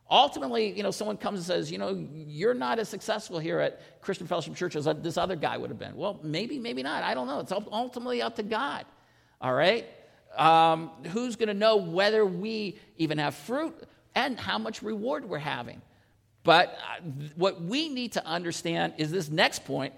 Ultimately, 0.10 0.72
you 0.72 0.84
know, 0.84 0.92
someone 0.92 1.18
comes 1.18 1.40
and 1.40 1.46
says, 1.46 1.72
you 1.72 1.78
know, 1.78 2.06
you're 2.14 2.54
not 2.54 2.80
as 2.80 2.90
successful 2.90 3.40
here 3.40 3.60
at 3.60 4.02
Christian 4.02 4.28
Fellowship 4.28 4.56
Church 4.56 4.76
as 4.76 4.86
this 5.02 5.18
other 5.18 5.36
guy 5.36 5.58
would 5.58 5.70
have 5.70 5.80
been. 5.80 5.96
Well, 5.96 6.20
maybe, 6.22 6.60
maybe 6.60 6.84
not. 6.84 7.04
I 7.04 7.14
don't 7.14 7.28
know. 7.28 7.40
It's 7.40 7.52
ultimately 7.52 8.22
up 8.22 8.36
to 8.36 8.44
God. 8.44 8.86
All 9.42 9.54
right? 9.54 9.88
Um, 10.38 10.90
who's 11.12 11.36
going 11.36 11.48
to 11.48 11.54
know 11.54 11.78
whether 11.78 12.26
we 12.26 12.80
even 12.98 13.20
have 13.20 13.36
fruit 13.36 13.76
and 14.16 14.40
how 14.40 14.58
much 14.58 14.82
reward 14.82 15.26
we're 15.26 15.38
having? 15.38 15.82
But 16.44 16.78
uh, 16.78 17.02
what 17.36 17.62
we 17.62 17.90
need 17.90 18.14
to 18.14 18.26
understand 18.26 18.94
is 18.98 19.12
this 19.12 19.30
next 19.30 19.66
point 19.66 19.94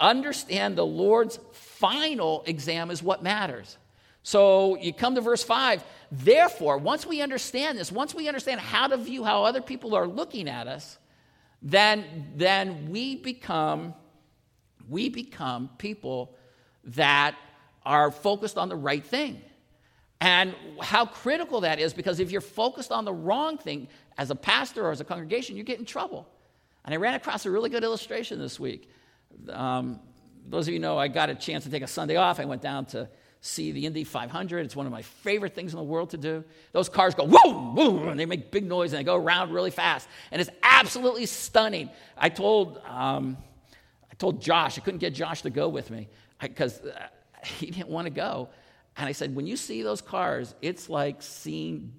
understand 0.00 0.76
the 0.76 0.86
Lord's 0.86 1.40
final 1.52 2.44
exam 2.46 2.90
is 2.90 3.02
what 3.02 3.22
matters. 3.22 3.76
So 4.22 4.76
you 4.76 4.92
come 4.92 5.16
to 5.16 5.20
verse 5.20 5.42
5. 5.42 5.82
Therefore, 6.12 6.78
once 6.78 7.04
we 7.04 7.20
understand 7.20 7.78
this, 7.78 7.90
once 7.90 8.14
we 8.14 8.28
understand 8.28 8.60
how 8.60 8.86
to 8.86 8.96
view 8.96 9.24
how 9.24 9.44
other 9.44 9.60
people 9.60 9.96
are 9.96 10.06
looking 10.06 10.48
at 10.48 10.68
us, 10.68 10.98
then, 11.62 12.30
then 12.36 12.90
we 12.90 13.16
become 13.16 13.94
we 14.88 15.08
become 15.08 15.68
people 15.78 16.34
that 16.84 17.36
are 17.84 18.10
focused 18.10 18.58
on 18.58 18.68
the 18.68 18.76
right 18.76 19.04
thing. 19.04 19.40
And 20.20 20.54
how 20.80 21.06
critical 21.06 21.60
that 21.60 21.78
is 21.78 21.94
because 21.94 22.18
if 22.18 22.30
you're 22.32 22.40
focused 22.40 22.90
on 22.90 23.04
the 23.04 23.12
wrong 23.12 23.56
thing 23.56 23.88
as 24.16 24.30
a 24.30 24.34
pastor 24.34 24.86
or 24.86 24.90
as 24.90 25.00
a 25.00 25.04
congregation, 25.04 25.56
you 25.56 25.62
get 25.62 25.78
in 25.78 25.84
trouble. 25.84 26.28
And 26.84 26.92
I 26.92 26.96
ran 26.96 27.14
across 27.14 27.46
a 27.46 27.50
really 27.50 27.70
good 27.70 27.84
illustration 27.84 28.38
this 28.38 28.58
week. 28.58 28.90
Um, 29.50 30.00
those 30.48 30.66
of 30.66 30.74
you 30.74 30.80
know, 30.80 30.98
I 30.98 31.08
got 31.08 31.30
a 31.30 31.34
chance 31.34 31.64
to 31.64 31.70
take 31.70 31.82
a 31.82 31.86
Sunday 31.86 32.16
off. 32.16 32.40
I 32.40 32.46
went 32.46 32.62
down 32.62 32.86
to 32.86 33.08
see 33.40 33.70
the 33.70 33.86
Indy 33.86 34.04
500. 34.04 34.64
It's 34.64 34.74
one 34.74 34.86
of 34.86 34.92
my 34.92 35.02
favorite 35.02 35.54
things 35.54 35.72
in 35.72 35.78
the 35.78 35.84
world 35.84 36.10
to 36.10 36.16
do. 36.16 36.42
Those 36.72 36.88
cars 36.88 37.14
go 37.14 37.24
woo, 37.24 37.72
woo, 37.74 38.08
and 38.08 38.18
they 38.18 38.26
make 38.26 38.50
big 38.50 38.66
noise 38.66 38.92
and 38.92 39.00
they 39.00 39.04
go 39.04 39.16
around 39.16 39.52
really 39.52 39.70
fast. 39.70 40.08
And 40.32 40.40
it's 40.40 40.50
absolutely 40.62 41.26
stunning. 41.26 41.90
I 42.16 42.28
told, 42.28 42.80
um, 42.86 43.36
I 44.10 44.14
told 44.16 44.40
Josh, 44.40 44.78
I 44.78 44.80
couldn't 44.80 44.98
get 44.98 45.14
Josh 45.14 45.42
to 45.42 45.50
go 45.50 45.68
with 45.68 45.90
me 45.90 46.08
because 46.40 46.80
uh, 46.80 47.06
he 47.44 47.70
didn't 47.70 47.88
want 47.88 48.06
to 48.06 48.10
go. 48.10 48.48
And 48.98 49.08
I 49.08 49.12
said, 49.12 49.34
when 49.34 49.46
you 49.46 49.56
see 49.56 49.82
those 49.82 50.02
cars, 50.02 50.54
it's 50.60 50.90
like 50.90 51.22
seeing 51.22 51.94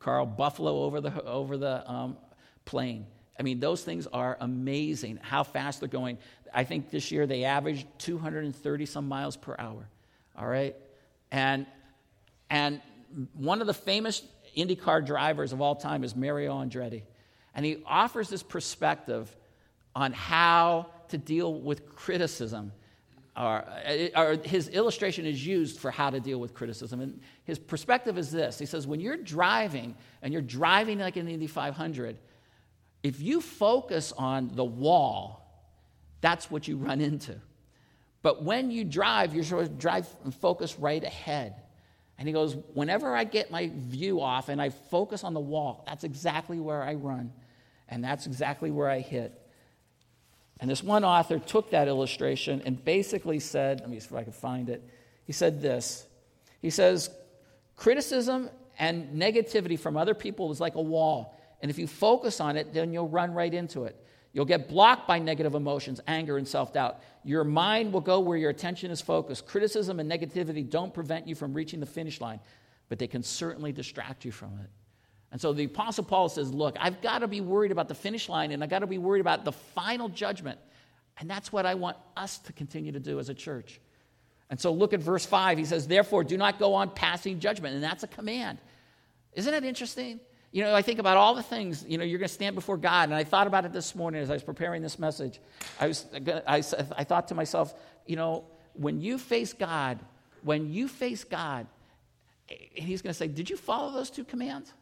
Carl 0.00 0.26
Buffalo 0.26 0.82
over 0.82 1.00
the, 1.00 1.24
over 1.24 1.56
the 1.56 1.90
um, 1.90 2.18
plain. 2.66 3.06
I 3.38 3.42
mean, 3.42 3.60
those 3.60 3.82
things 3.82 4.06
are 4.12 4.36
amazing 4.40 5.18
how 5.22 5.44
fast 5.44 5.80
they're 5.80 5.88
going. 5.88 6.18
I 6.52 6.64
think 6.64 6.90
this 6.90 7.10
year 7.10 7.26
they 7.26 7.44
averaged 7.44 7.86
230 7.98 8.86
some 8.86 9.08
miles 9.08 9.36
per 9.36 9.56
hour 9.58 9.88
all 10.36 10.46
right? 10.46 10.76
And, 11.30 11.66
and 12.50 12.80
one 13.34 13.60
of 13.60 13.66
the 13.66 13.74
famous 13.74 14.22
IndyCar 14.56 15.06
drivers 15.06 15.52
of 15.52 15.60
all 15.60 15.76
time 15.76 16.04
is 16.04 16.14
Mario 16.14 16.54
Andretti. 16.54 17.02
And 17.54 17.64
he 17.64 17.82
offers 17.86 18.28
this 18.28 18.42
perspective 18.42 19.34
on 19.94 20.12
how 20.12 20.86
to 21.08 21.18
deal 21.18 21.54
with 21.54 21.94
criticism. 21.94 22.72
Or, 23.36 23.64
or, 24.14 24.32
uh, 24.32 24.36
his 24.44 24.68
illustration 24.68 25.26
is 25.26 25.44
used 25.44 25.80
for 25.80 25.90
how 25.90 26.10
to 26.10 26.20
deal 26.20 26.38
with 26.38 26.54
criticism. 26.54 27.00
And 27.00 27.20
his 27.42 27.58
perspective 27.58 28.16
is 28.16 28.30
this 28.30 28.58
He 28.58 28.66
says, 28.66 28.86
when 28.86 29.00
you're 29.00 29.16
driving, 29.16 29.96
and 30.22 30.32
you're 30.32 30.42
driving 30.42 30.98
like 30.98 31.16
an 31.16 31.28
Indy 31.28 31.48
500, 31.48 32.18
if 33.02 33.20
you 33.20 33.40
focus 33.40 34.12
on 34.16 34.52
the 34.54 34.64
wall, 34.64 35.40
that's 36.20 36.50
what 36.50 36.68
you 36.68 36.76
run 36.76 37.00
into. 37.00 37.38
But 38.22 38.42
when 38.42 38.70
you 38.70 38.84
drive, 38.84 39.34
you're 39.34 39.44
supposed 39.44 39.72
to 39.72 39.76
drive 39.76 40.08
and 40.24 40.34
focus 40.34 40.78
right 40.78 41.02
ahead. 41.02 41.60
And 42.18 42.26
he 42.28 42.32
goes, 42.32 42.56
Whenever 42.72 43.14
I 43.14 43.24
get 43.24 43.50
my 43.50 43.70
view 43.74 44.20
off 44.20 44.48
and 44.48 44.62
I 44.62 44.70
focus 44.70 45.24
on 45.24 45.34
the 45.34 45.40
wall, 45.40 45.84
that's 45.86 46.04
exactly 46.04 46.60
where 46.60 46.82
I 46.82 46.94
run. 46.94 47.32
And 47.88 48.02
that's 48.02 48.26
exactly 48.26 48.70
where 48.70 48.88
I 48.88 49.00
hit. 49.00 49.38
And 50.60 50.70
this 50.70 50.82
one 50.82 51.04
author 51.04 51.38
took 51.38 51.70
that 51.70 51.88
illustration 51.88 52.62
and 52.64 52.82
basically 52.84 53.40
said, 53.40 53.80
let 53.80 53.90
me 53.90 53.98
see 53.98 54.06
if 54.06 54.14
I 54.14 54.22
can 54.22 54.32
find 54.32 54.68
it. 54.68 54.82
He 55.24 55.32
said 55.32 55.60
this 55.60 56.06
He 56.60 56.70
says, 56.70 57.10
Criticism 57.76 58.50
and 58.78 59.14
negativity 59.20 59.78
from 59.78 59.96
other 59.96 60.14
people 60.14 60.50
is 60.52 60.60
like 60.60 60.74
a 60.74 60.82
wall. 60.82 61.38
And 61.60 61.70
if 61.70 61.78
you 61.78 61.86
focus 61.86 62.40
on 62.40 62.56
it, 62.56 62.72
then 62.72 62.92
you'll 62.92 63.08
run 63.08 63.32
right 63.32 63.52
into 63.52 63.84
it. 63.84 64.00
You'll 64.32 64.44
get 64.44 64.68
blocked 64.68 65.06
by 65.06 65.18
negative 65.18 65.54
emotions, 65.54 66.00
anger, 66.06 66.38
and 66.38 66.46
self 66.46 66.72
doubt. 66.72 67.00
Your 67.22 67.44
mind 67.44 67.92
will 67.92 68.00
go 68.00 68.20
where 68.20 68.36
your 68.36 68.50
attention 68.50 68.90
is 68.90 69.00
focused. 69.00 69.46
Criticism 69.46 70.00
and 70.00 70.10
negativity 70.10 70.68
don't 70.68 70.92
prevent 70.92 71.28
you 71.28 71.34
from 71.34 71.54
reaching 71.54 71.80
the 71.80 71.86
finish 71.86 72.20
line, 72.20 72.40
but 72.88 72.98
they 72.98 73.06
can 73.06 73.22
certainly 73.22 73.72
distract 73.72 74.24
you 74.24 74.32
from 74.32 74.58
it. 74.62 74.68
And 75.34 75.40
so 75.40 75.52
the 75.52 75.64
Apostle 75.64 76.04
Paul 76.04 76.28
says, 76.28 76.54
Look, 76.54 76.76
I've 76.78 77.02
got 77.02 77.18
to 77.18 77.26
be 77.26 77.40
worried 77.40 77.72
about 77.72 77.88
the 77.88 77.94
finish 77.96 78.28
line 78.28 78.52
and 78.52 78.62
I've 78.62 78.70
got 78.70 78.78
to 78.78 78.86
be 78.86 78.98
worried 78.98 79.18
about 79.18 79.44
the 79.44 79.50
final 79.50 80.08
judgment. 80.08 80.60
And 81.18 81.28
that's 81.28 81.50
what 81.50 81.66
I 81.66 81.74
want 81.74 81.96
us 82.16 82.38
to 82.38 82.52
continue 82.52 82.92
to 82.92 83.00
do 83.00 83.18
as 83.18 83.28
a 83.28 83.34
church. 83.34 83.80
And 84.48 84.60
so 84.60 84.72
look 84.72 84.92
at 84.92 85.00
verse 85.00 85.26
5. 85.26 85.58
He 85.58 85.64
says, 85.64 85.88
Therefore, 85.88 86.22
do 86.22 86.36
not 86.36 86.60
go 86.60 86.74
on 86.74 86.88
passing 86.88 87.40
judgment. 87.40 87.74
And 87.74 87.82
that's 87.82 88.04
a 88.04 88.06
command. 88.06 88.58
Isn't 89.32 89.52
it 89.52 89.64
interesting? 89.64 90.20
You 90.52 90.62
know, 90.62 90.72
I 90.72 90.82
think 90.82 91.00
about 91.00 91.16
all 91.16 91.34
the 91.34 91.42
things, 91.42 91.84
you 91.88 91.98
know, 91.98 92.04
you're 92.04 92.20
going 92.20 92.28
to 92.28 92.32
stand 92.32 92.54
before 92.54 92.76
God. 92.76 93.08
And 93.08 93.14
I 93.14 93.24
thought 93.24 93.48
about 93.48 93.64
it 93.64 93.72
this 93.72 93.96
morning 93.96 94.22
as 94.22 94.30
I 94.30 94.34
was 94.34 94.44
preparing 94.44 94.82
this 94.82 95.00
message. 95.00 95.40
I, 95.80 95.88
was, 95.88 96.06
I, 96.46 96.62
I 96.96 97.02
thought 97.02 97.26
to 97.28 97.34
myself, 97.34 97.74
you 98.06 98.14
know, 98.14 98.44
when 98.74 99.00
you 99.00 99.18
face 99.18 99.52
God, 99.52 99.98
when 100.42 100.72
you 100.72 100.86
face 100.86 101.24
God, 101.24 101.66
eh, 102.48 102.54
and 102.76 102.86
He's 102.86 103.02
going 103.02 103.10
to 103.10 103.18
say, 103.18 103.26
Did 103.26 103.50
you 103.50 103.56
follow 103.56 103.90
those 103.90 104.10
two 104.10 104.22
commands? 104.22 104.72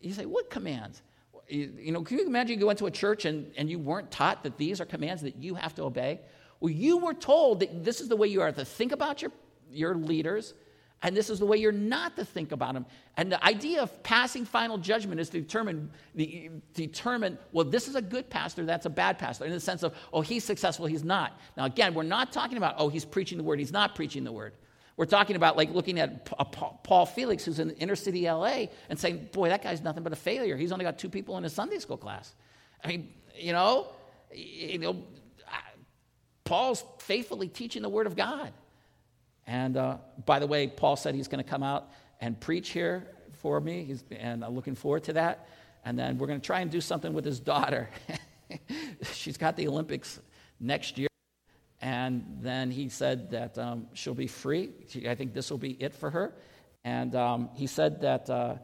You 0.00 0.12
say, 0.12 0.26
What 0.26 0.50
commands? 0.50 1.02
You, 1.48 1.72
you 1.78 1.92
know, 1.92 2.02
can 2.02 2.18
you 2.18 2.26
imagine 2.26 2.58
you 2.58 2.64
go 2.64 2.70
into 2.70 2.86
a 2.86 2.90
church 2.90 3.24
and, 3.24 3.50
and 3.56 3.70
you 3.70 3.78
weren't 3.78 4.10
taught 4.10 4.42
that 4.42 4.58
these 4.58 4.80
are 4.80 4.84
commands 4.84 5.22
that 5.22 5.36
you 5.36 5.54
have 5.54 5.74
to 5.76 5.84
obey? 5.84 6.20
Well, 6.60 6.72
you 6.72 6.98
were 6.98 7.14
told 7.14 7.60
that 7.60 7.84
this 7.84 8.00
is 8.00 8.08
the 8.08 8.16
way 8.16 8.28
you 8.28 8.42
are 8.42 8.52
to 8.52 8.64
think 8.64 8.92
about 8.92 9.22
your, 9.22 9.30
your 9.70 9.94
leaders, 9.94 10.54
and 11.02 11.16
this 11.16 11.30
is 11.30 11.38
the 11.38 11.46
way 11.46 11.56
you're 11.58 11.70
not 11.70 12.16
to 12.16 12.24
think 12.24 12.50
about 12.50 12.74
them. 12.74 12.84
And 13.16 13.30
the 13.30 13.42
idea 13.44 13.80
of 13.80 14.02
passing 14.02 14.44
final 14.44 14.76
judgment 14.78 15.20
is 15.20 15.28
to 15.30 15.40
determine, 15.40 15.90
the, 16.16 16.50
determine, 16.74 17.38
well, 17.52 17.64
this 17.64 17.86
is 17.86 17.94
a 17.94 18.02
good 18.02 18.28
pastor, 18.28 18.64
that's 18.64 18.86
a 18.86 18.90
bad 18.90 19.18
pastor, 19.18 19.44
in 19.44 19.52
the 19.52 19.60
sense 19.60 19.84
of, 19.84 19.94
oh, 20.12 20.20
he's 20.20 20.44
successful, 20.44 20.86
he's 20.86 21.04
not. 21.04 21.38
Now, 21.56 21.66
again, 21.66 21.94
we're 21.94 22.02
not 22.02 22.32
talking 22.32 22.56
about, 22.56 22.74
oh, 22.78 22.88
he's 22.88 23.04
preaching 23.04 23.38
the 23.38 23.44
word, 23.44 23.60
he's 23.60 23.72
not 23.72 23.94
preaching 23.94 24.24
the 24.24 24.32
word. 24.32 24.54
We're 24.98 25.06
talking 25.06 25.36
about 25.36 25.56
like 25.56 25.72
looking 25.72 26.00
at 26.00 26.24
Paul 26.82 27.06
Felix, 27.06 27.44
who's 27.44 27.60
in 27.60 27.70
inner 27.70 27.94
city 27.94 28.28
LA, 28.28 28.66
and 28.90 28.98
saying, 28.98 29.28
boy, 29.32 29.48
that 29.48 29.62
guy's 29.62 29.80
nothing 29.80 30.02
but 30.02 30.12
a 30.12 30.16
failure. 30.16 30.56
He's 30.56 30.72
only 30.72 30.84
got 30.84 30.98
two 30.98 31.08
people 31.08 31.38
in 31.38 31.44
his 31.44 31.52
Sunday 31.52 31.78
school 31.78 31.96
class. 31.96 32.34
I 32.82 32.88
mean, 32.88 33.14
you 33.36 33.52
know, 33.52 33.92
you 34.34 34.78
know 34.78 35.04
Paul's 36.42 36.84
faithfully 36.98 37.46
teaching 37.46 37.82
the 37.82 37.88
word 37.88 38.08
of 38.08 38.16
God. 38.16 38.52
And 39.46 39.76
uh, 39.76 39.98
by 40.26 40.40
the 40.40 40.48
way, 40.48 40.66
Paul 40.66 40.96
said 40.96 41.14
he's 41.14 41.28
going 41.28 41.44
to 41.44 41.48
come 41.48 41.62
out 41.62 41.90
and 42.20 42.38
preach 42.40 42.70
here 42.70 43.06
for 43.34 43.60
me, 43.60 43.84
he's, 43.84 44.02
and 44.10 44.44
I'm 44.44 44.56
looking 44.56 44.74
forward 44.74 45.04
to 45.04 45.12
that. 45.12 45.48
And 45.84 45.96
then 45.96 46.18
we're 46.18 46.26
going 46.26 46.40
to 46.40 46.44
try 46.44 46.58
and 46.58 46.70
do 46.70 46.80
something 46.80 47.12
with 47.12 47.24
his 47.24 47.38
daughter. 47.38 47.88
She's 49.12 49.36
got 49.36 49.56
the 49.56 49.68
Olympics 49.68 50.18
next 50.58 50.98
year. 50.98 51.07
And 52.08 52.24
then 52.40 52.70
he 52.70 52.88
said 52.88 53.30
that 53.32 53.58
um, 53.58 53.86
she'll 53.92 54.14
be 54.14 54.28
free. 54.28 54.70
I 55.06 55.14
think 55.14 55.34
this 55.34 55.50
will 55.50 55.58
be 55.58 55.72
it 55.72 55.94
for 55.94 56.08
her. 56.10 56.32
And 56.82 57.14
um, 57.14 57.50
he 57.54 57.66
said 57.66 58.00
that, 58.00 58.30
uh, 58.30 58.54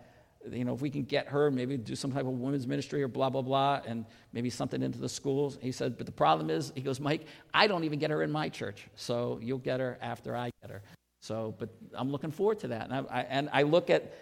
you 0.50 0.64
know, 0.64 0.72
if 0.72 0.80
we 0.80 0.88
can 0.88 1.02
get 1.02 1.28
her, 1.28 1.50
maybe 1.50 1.76
do 1.76 1.94
some 1.94 2.10
type 2.10 2.24
of 2.24 2.32
women's 2.32 2.66
ministry 2.66 3.02
or 3.02 3.08
blah, 3.08 3.28
blah, 3.28 3.42
blah, 3.42 3.82
and 3.86 4.06
maybe 4.32 4.48
something 4.48 4.82
into 4.82 4.98
the 4.98 5.10
schools. 5.10 5.58
He 5.60 5.72
said, 5.72 5.98
but 5.98 6.06
the 6.06 6.12
problem 6.12 6.48
is, 6.48 6.72
he 6.74 6.80
goes, 6.80 7.00
Mike, 7.00 7.26
I 7.52 7.66
don't 7.66 7.84
even 7.84 7.98
get 7.98 8.10
her 8.10 8.22
in 8.22 8.32
my 8.32 8.48
church. 8.48 8.88
So 8.96 9.38
you'll 9.42 9.58
get 9.58 9.78
her 9.78 9.98
after 10.00 10.34
I 10.34 10.50
get 10.62 10.70
her. 10.70 10.80
So, 11.20 11.54
but 11.58 11.68
I'm 11.92 12.10
looking 12.10 12.30
forward 12.30 12.60
to 12.60 12.68
that. 12.68 12.88
And 12.88 12.94
I, 12.94 13.04
I, 13.10 13.20
and 13.24 13.50
I 13.52 13.62
look 13.64 13.90
at 13.90 14.14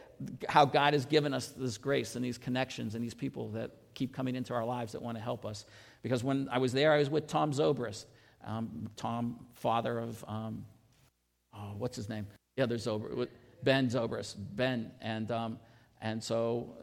how 0.48 0.64
God 0.64 0.94
has 0.94 1.06
given 1.06 1.32
us 1.32 1.54
this 1.56 1.78
grace 1.78 2.16
and 2.16 2.24
these 2.24 2.38
connections 2.38 2.96
and 2.96 3.04
these 3.04 3.14
people 3.14 3.50
that 3.50 3.70
keep 3.94 4.12
coming 4.12 4.34
into 4.34 4.52
our 4.52 4.64
lives 4.64 4.90
that 4.92 5.02
want 5.02 5.16
to 5.16 5.22
help 5.22 5.46
us. 5.46 5.64
Because 6.02 6.24
when 6.24 6.48
I 6.50 6.58
was 6.58 6.72
there, 6.72 6.92
I 6.92 6.98
was 6.98 7.08
with 7.08 7.28
Tom 7.28 7.52
Zobrist. 7.52 8.06
Um, 8.44 8.88
Tom, 8.96 9.46
father 9.54 9.98
of, 9.98 10.24
um, 10.26 10.64
oh, 11.54 11.74
what's 11.78 11.96
his 11.96 12.08
name? 12.08 12.26
Yeah, 12.56 12.66
there's 12.66 12.86
Ben 13.62 13.88
Zobrist, 13.88 14.36
Ben. 14.54 14.90
And, 15.00 15.30
um, 15.30 15.58
and 16.00 16.22
so 16.22 16.74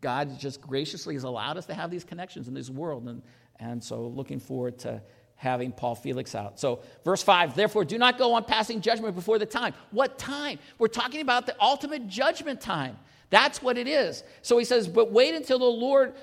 God 0.00 0.38
just 0.38 0.60
graciously 0.60 1.14
has 1.14 1.24
allowed 1.24 1.56
us 1.56 1.66
to 1.66 1.74
have 1.74 1.90
these 1.90 2.04
connections 2.04 2.48
in 2.48 2.54
this 2.54 2.70
world. 2.70 3.08
And, 3.08 3.22
and 3.58 3.82
so 3.82 4.06
looking 4.06 4.38
forward 4.38 4.78
to 4.80 5.02
having 5.34 5.72
Paul 5.72 5.94
Felix 5.94 6.34
out. 6.34 6.60
So, 6.60 6.80
verse 7.02 7.22
5, 7.22 7.54
therefore, 7.54 7.86
do 7.86 7.96
not 7.96 8.18
go 8.18 8.34
on 8.34 8.44
passing 8.44 8.82
judgment 8.82 9.14
before 9.14 9.38
the 9.38 9.46
time. 9.46 9.72
What 9.90 10.18
time? 10.18 10.58
We're 10.78 10.88
talking 10.88 11.22
about 11.22 11.46
the 11.46 11.56
ultimate 11.60 12.08
judgment 12.08 12.60
time. 12.60 12.98
That's 13.30 13.62
what 13.62 13.78
it 13.78 13.86
is. 13.86 14.22
So 14.42 14.58
he 14.58 14.64
says, 14.64 14.86
but 14.86 15.12
wait 15.12 15.34
until 15.34 15.58
the 15.58 15.64
Lord 15.64 16.14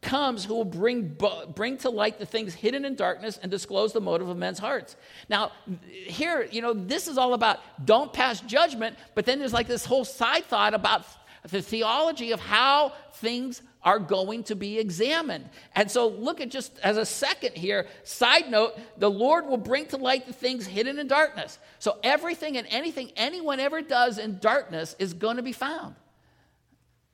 comes 0.00 0.44
who 0.44 0.54
will 0.54 0.64
bring, 0.64 1.16
bring 1.54 1.76
to 1.78 1.90
light 1.90 2.18
the 2.18 2.26
things 2.26 2.54
hidden 2.54 2.84
in 2.84 2.94
darkness 2.94 3.38
and 3.42 3.50
disclose 3.50 3.92
the 3.92 4.00
motive 4.00 4.28
of 4.28 4.36
men's 4.36 4.58
hearts. 4.58 4.96
Now, 5.28 5.52
here, 5.88 6.46
you 6.50 6.62
know, 6.62 6.72
this 6.72 7.08
is 7.08 7.18
all 7.18 7.34
about 7.34 7.60
don't 7.84 8.12
pass 8.12 8.40
judgment, 8.40 8.96
but 9.14 9.26
then 9.26 9.38
there's 9.38 9.52
like 9.52 9.66
this 9.66 9.84
whole 9.84 10.04
side 10.04 10.44
thought 10.44 10.74
about 10.74 11.04
the 11.50 11.62
theology 11.62 12.32
of 12.32 12.40
how 12.40 12.92
things 13.14 13.62
are 13.82 13.98
going 13.98 14.42
to 14.44 14.54
be 14.54 14.78
examined. 14.78 15.48
And 15.74 15.90
so, 15.90 16.08
look 16.08 16.40
at 16.40 16.50
just 16.50 16.78
as 16.80 16.96
a 16.96 17.06
second 17.06 17.56
here, 17.56 17.86
side 18.02 18.50
note, 18.50 18.78
the 18.98 19.10
Lord 19.10 19.46
will 19.46 19.56
bring 19.56 19.86
to 19.86 19.96
light 19.96 20.26
the 20.26 20.32
things 20.32 20.66
hidden 20.66 20.98
in 20.98 21.06
darkness. 21.06 21.58
So, 21.78 21.98
everything 22.02 22.56
and 22.56 22.66
anything 22.70 23.12
anyone 23.16 23.60
ever 23.60 23.80
does 23.80 24.18
in 24.18 24.38
darkness 24.38 24.96
is 24.98 25.14
going 25.14 25.36
to 25.36 25.42
be 25.42 25.52
found. 25.52 25.94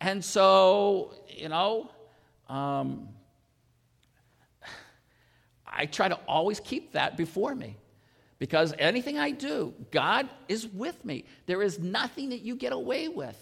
And 0.01 0.25
so, 0.25 1.14
you 1.29 1.49
know, 1.49 1.90
um, 2.48 3.09
I 5.66 5.87
try 5.87 6.09
to 6.09 6.18
always 6.28 6.61
keep 6.61 6.92
that 6.92 7.16
before 7.16 7.54
me 7.54 7.76
because 8.38 8.74
anything 8.78 9.18
I 9.18 9.30
do, 9.30 9.72
God 9.90 10.28
is 10.48 10.66
with 10.66 11.04
me. 11.04 11.24
There 11.46 11.62
is 11.62 11.78
nothing 11.78 12.30
that 12.30 12.40
you 12.40 12.57
get 12.57 12.72
away 12.72 13.09
with. 13.09 13.37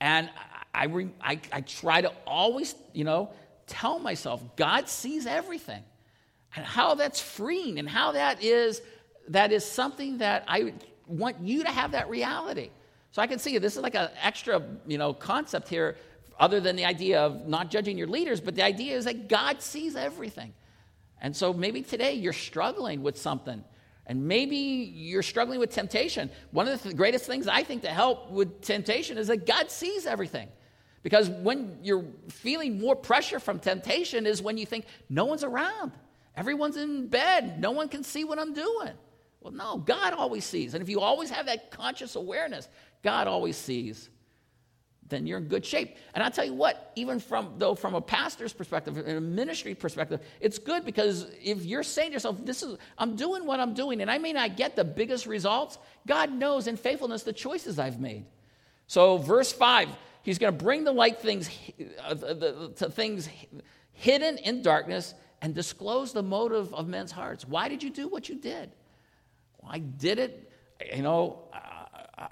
And 0.00 0.28
I, 0.74 0.86
I, 1.20 1.40
I, 1.52 1.60
try 1.60 2.00
to 2.00 2.12
always, 2.26 2.74
you 2.92 3.04
know, 3.04 3.30
tell 3.66 3.98
myself 3.98 4.42
God 4.56 4.88
sees 4.88 5.24
everything 5.24 5.82
and 6.56 6.64
how 6.64 6.94
that's 6.94 7.20
freeing 7.20 7.78
and 7.78 7.88
how 7.88 8.12
that 8.12 8.42
is 8.42 8.82
that 9.28 9.52
is 9.52 9.64
something 9.64 10.18
that 10.18 10.44
I 10.48 10.74
want 11.06 11.40
you 11.40 11.64
to 11.64 11.70
have 11.70 11.92
that 11.92 12.10
reality. 12.10 12.70
So 13.12 13.22
I 13.22 13.26
can 13.26 13.38
see 13.38 13.56
this 13.58 13.76
is 13.76 13.82
like 13.82 13.94
an 13.94 14.10
extra, 14.20 14.62
you 14.86 14.98
know, 14.98 15.14
concept 15.14 15.68
here 15.68 15.96
other 16.38 16.60
than 16.60 16.76
the 16.76 16.84
idea 16.84 17.20
of 17.20 17.46
not 17.46 17.70
judging 17.70 17.96
your 17.96 18.06
leaders, 18.06 18.40
but 18.40 18.54
the 18.54 18.62
idea 18.62 18.96
is 18.96 19.04
that 19.04 19.28
God 19.28 19.62
sees 19.62 19.96
everything. 19.96 20.52
And 21.20 21.34
so 21.34 21.52
maybe 21.52 21.82
today 21.82 22.14
you're 22.14 22.32
struggling 22.32 23.02
with 23.02 23.16
something, 23.16 23.64
and 24.06 24.26
maybe 24.26 24.56
you're 24.56 25.22
struggling 25.22 25.58
with 25.58 25.70
temptation. 25.70 26.30
One 26.50 26.68
of 26.68 26.78
the 26.78 26.88
th- 26.88 26.96
greatest 26.96 27.24
things 27.24 27.48
I 27.48 27.62
think 27.62 27.82
to 27.82 27.88
help 27.88 28.30
with 28.30 28.60
temptation 28.60 29.16
is 29.16 29.28
that 29.28 29.46
God 29.46 29.70
sees 29.70 30.06
everything. 30.06 30.48
Because 31.02 31.28
when 31.28 31.78
you're 31.82 32.04
feeling 32.28 32.80
more 32.80 32.96
pressure 32.96 33.38
from 33.38 33.58
temptation, 33.58 34.26
is 34.26 34.42
when 34.42 34.58
you 34.58 34.66
think, 34.66 34.86
no 35.08 35.26
one's 35.26 35.44
around. 35.44 35.92
Everyone's 36.36 36.76
in 36.76 37.08
bed. 37.08 37.60
No 37.60 37.70
one 37.70 37.88
can 37.88 38.02
see 38.02 38.24
what 38.24 38.38
I'm 38.38 38.54
doing. 38.54 38.92
Well, 39.40 39.52
no, 39.52 39.78
God 39.78 40.14
always 40.14 40.44
sees. 40.44 40.72
And 40.72 40.82
if 40.82 40.88
you 40.88 41.00
always 41.00 41.28
have 41.30 41.46
that 41.46 41.70
conscious 41.70 42.16
awareness, 42.16 42.68
God 43.02 43.28
always 43.28 43.56
sees 43.56 44.08
then 45.08 45.26
you're 45.26 45.38
in 45.38 45.44
good 45.44 45.64
shape. 45.64 45.96
And 46.14 46.22
I'll 46.22 46.30
tell 46.30 46.44
you 46.44 46.54
what, 46.54 46.92
even 46.96 47.20
from 47.20 47.54
though 47.58 47.74
from 47.74 47.94
a 47.94 48.00
pastor's 48.00 48.52
perspective, 48.52 48.96
in 48.96 49.16
a 49.16 49.20
ministry 49.20 49.74
perspective, 49.74 50.20
it's 50.40 50.58
good 50.58 50.84
because 50.84 51.26
if 51.42 51.64
you're 51.64 51.82
saying 51.82 52.10
to 52.10 52.14
yourself, 52.14 52.44
This 52.44 52.62
is 52.62 52.78
I'm 52.98 53.16
doing 53.16 53.46
what 53.46 53.60
I'm 53.60 53.74
doing, 53.74 54.00
and 54.00 54.10
I 54.10 54.18
may 54.18 54.32
not 54.32 54.56
get 54.56 54.76
the 54.76 54.84
biggest 54.84 55.26
results, 55.26 55.78
God 56.06 56.32
knows 56.32 56.66
in 56.66 56.76
faithfulness 56.76 57.22
the 57.22 57.32
choices 57.32 57.78
I've 57.78 58.00
made. 58.00 58.24
So 58.86 59.18
verse 59.18 59.52
5, 59.52 59.88
he's 60.22 60.38
going 60.38 60.56
to 60.56 60.64
bring 60.64 60.84
the 60.84 60.92
light 60.92 61.20
things 61.20 61.50
uh, 62.02 62.14
to 62.14 62.90
things 62.90 63.28
hidden 63.92 64.38
in 64.38 64.62
darkness 64.62 65.14
and 65.40 65.54
disclose 65.54 66.12
the 66.12 66.22
motive 66.22 66.72
of 66.74 66.88
men's 66.88 67.12
hearts. 67.12 67.46
Why 67.46 67.68
did 67.68 67.82
you 67.82 67.90
do 67.90 68.08
what 68.08 68.28
you 68.28 68.36
did? 68.36 68.70
Well, 69.58 69.72
I 69.72 69.78
did 69.78 70.18
it, 70.18 70.50
you 70.94 71.02
know, 71.02 71.48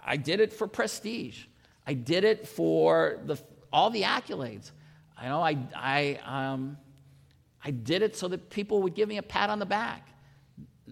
I 0.05 0.17
did 0.17 0.41
it 0.41 0.53
for 0.53 0.67
prestige. 0.67 1.45
I 1.87 1.95
did 1.95 2.25
it 2.25 2.47
for 2.47 3.19
the, 3.25 3.39
all 3.73 3.91
the 3.91 4.03
accolades. 4.03 4.71
I 5.19 5.29
know 5.29 5.41
I, 5.41 5.59
I, 5.75 6.21
um, 6.25 6.77
I 7.65 7.71
did 7.71 8.03
it 8.03 8.17
so 8.17 8.29
that 8.29 8.51
people 8.51 8.83
would 8.83 8.95
give 8.95 9.09
me 9.09 9.19
a 9.19 9.23
pat 9.23 9.51
on 9.51 9.59
the 9.59 9.67
back. 9.67 10.09